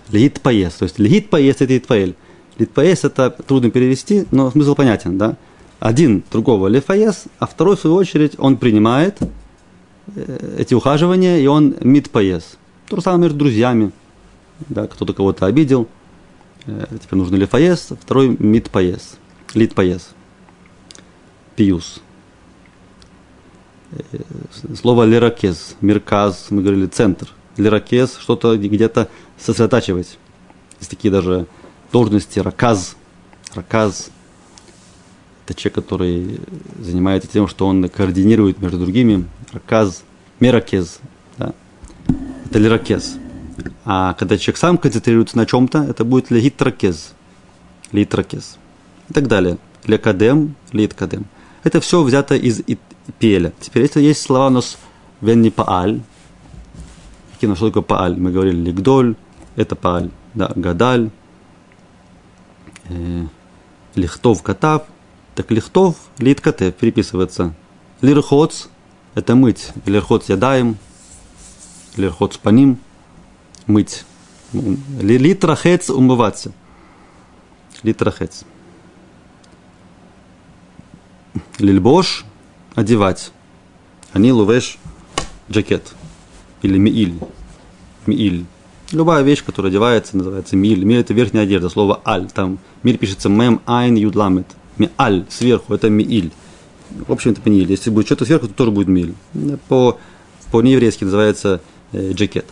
[0.42, 0.78] поест.
[0.78, 2.14] То есть поест это итпаэль.
[2.58, 5.36] Литпоес это трудно перевести, но смысл понятен, да?
[5.80, 9.18] Один другого лефаес, а второй, в свою очередь, он принимает
[10.14, 12.56] э, эти ухаживания, и он митпоес.
[12.88, 13.90] То же самое между друзьями.
[14.68, 15.88] Да, кто-то кого-то обидел,
[16.66, 19.16] э, теперь нужно лефаес, второй митпоес,
[19.52, 20.10] литпоес,
[21.56, 22.03] пиус.
[23.94, 24.18] Э,
[24.74, 27.28] слово лиракез, мирказ, мы говорили центр.
[27.56, 30.18] Лиракез, что-то где-то сосредотачивать.
[30.80, 31.46] Есть такие даже
[31.92, 32.96] должности, раказ,
[33.54, 34.10] раказ.
[35.44, 36.40] Это человек, который
[36.80, 39.28] занимается тем, что он координирует между другими.
[39.52, 40.02] Раказ,
[40.40, 40.98] меракез.
[41.38, 41.54] Да?
[42.46, 43.16] Это лиракез.
[43.84, 47.12] А когда человек сам концентрируется на чем-то, это будет легитракез.
[47.92, 48.58] Литракез.
[49.08, 49.58] И так далее.
[49.86, 51.26] Лекадем, литкадем.
[51.64, 52.62] Это все взято из
[53.18, 53.52] пеля.
[53.58, 54.76] Теперь, если есть слова у нас
[55.22, 56.02] венни пааль,
[57.32, 58.16] какие что такое пааль?
[58.18, 59.16] Мы говорили лигдоль,
[59.56, 61.10] это пааль, да, гадаль,
[62.90, 63.26] э,
[63.94, 64.82] лихтов катав,
[65.34, 67.54] так лихтов лит катев переписывается.
[68.02, 68.68] Лирхоц–
[69.14, 70.76] это мыть, лирхоц ядаем,
[71.96, 72.78] лирхоц по ним,
[73.66, 74.04] мыть.
[74.52, 76.52] Литрахец– умываться.
[77.82, 78.44] Литрахец.
[81.58, 82.24] Лильбош
[82.74, 83.32] одевать.
[84.12, 84.78] Они лувеш
[85.50, 85.92] джакет
[86.62, 87.18] или мииль.
[88.06, 88.46] Мииль.
[88.92, 90.84] Любая вещь, которая одевается, называется миль.
[90.84, 92.30] Миль это верхняя одежда, слово аль.
[92.30, 94.46] Там миль пишется мем айн юдламет.
[94.78, 96.32] Миаль сверху, это мииль.
[96.90, 97.70] В общем, это мииль.
[97.70, 99.14] Если будет что-то сверху, то тоже будет миль.
[99.68, 99.98] По,
[100.50, 101.60] по-нееврейски называется
[101.92, 102.46] э, джакет.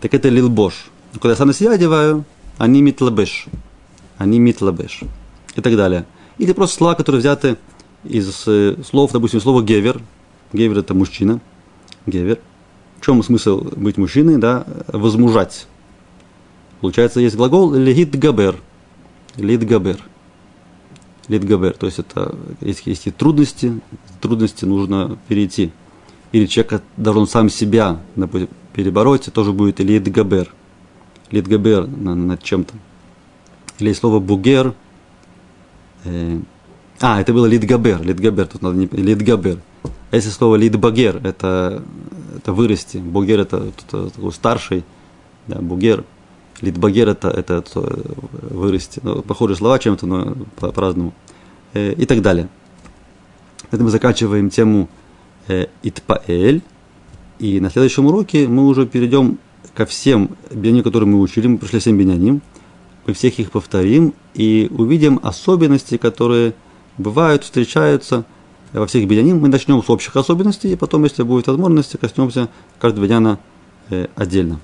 [0.00, 0.86] Так это лилбош.
[1.14, 2.24] Когда я сам на себя одеваю,
[2.58, 3.46] они митлабеш.
[4.18, 5.00] Они митлабеш.
[5.54, 6.04] И так далее.
[6.38, 7.56] Или просто слова, которые взяты
[8.08, 10.00] из э, слов, допустим, слово гевер.
[10.52, 11.40] Гевер это мужчина.
[12.06, 12.38] Гевер.
[12.98, 14.38] В чем смысл быть мужчиной?
[14.38, 15.66] Да, возмужать.
[16.80, 18.56] Получается, есть глагол легит габер.
[19.36, 19.98] Лит габер.
[21.28, 21.74] Лит габер.
[21.74, 23.80] То есть это есть, есть и трудности,
[24.20, 25.72] трудности нужно перейти.
[26.32, 28.00] Или человек должен сам себя
[28.74, 30.52] перебороть, тоже будет лит габер.
[31.30, 32.74] Лит габер над чем-то.
[33.78, 34.74] Или слово бугер,
[36.04, 36.40] э,
[37.00, 38.02] а, это было Литгабер.
[38.02, 38.86] Литгабер, тут надо не...
[38.86, 39.58] Литгабер.
[40.10, 41.82] А если слово лидбагер, это,
[42.36, 44.84] это вырасти, бугер это, это такой старший,
[45.48, 46.04] да, бугер,
[46.60, 47.80] лидбагер это, это, это
[48.50, 49.00] вырасти.
[49.02, 51.12] Ну, похожие слова чем-то, но по- по-разному.
[51.74, 52.48] Э, и так далее.
[53.70, 54.88] Это мы заканчиваем тему
[55.48, 56.62] э, Итпаэль.
[57.38, 59.38] И на следующем уроке мы уже перейдем
[59.74, 61.48] ко всем биняним, которые мы учили.
[61.48, 62.40] Мы пришли 7 биняним.
[63.06, 66.54] Мы всех их повторим и увидим особенности, которые
[66.98, 68.24] бывают, встречаются
[68.72, 69.38] во всех биняним.
[69.38, 73.38] Мы начнем с общих особенностей, и потом, если будет возможность, коснемся каждого биньяна
[73.90, 74.60] э, отдельно.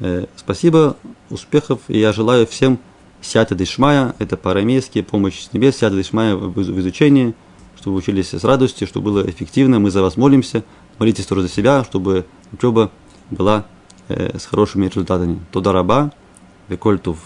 [0.00, 0.96] Э, спасибо,
[1.30, 2.78] успехов, и я желаю всем
[3.20, 7.34] сята дышмая, это по-арамейски, помощь с небес, сята дышмая в, в изучении,
[7.76, 9.78] чтобы учились с радостью, чтобы было эффективно.
[9.78, 10.64] Мы за вас молимся,
[10.98, 12.90] молитесь тоже за себя, чтобы учеба
[13.30, 13.66] была
[14.08, 15.40] э, с хорошими результатами.
[15.50, 16.12] Туда раба,
[16.68, 17.18] веколь тув.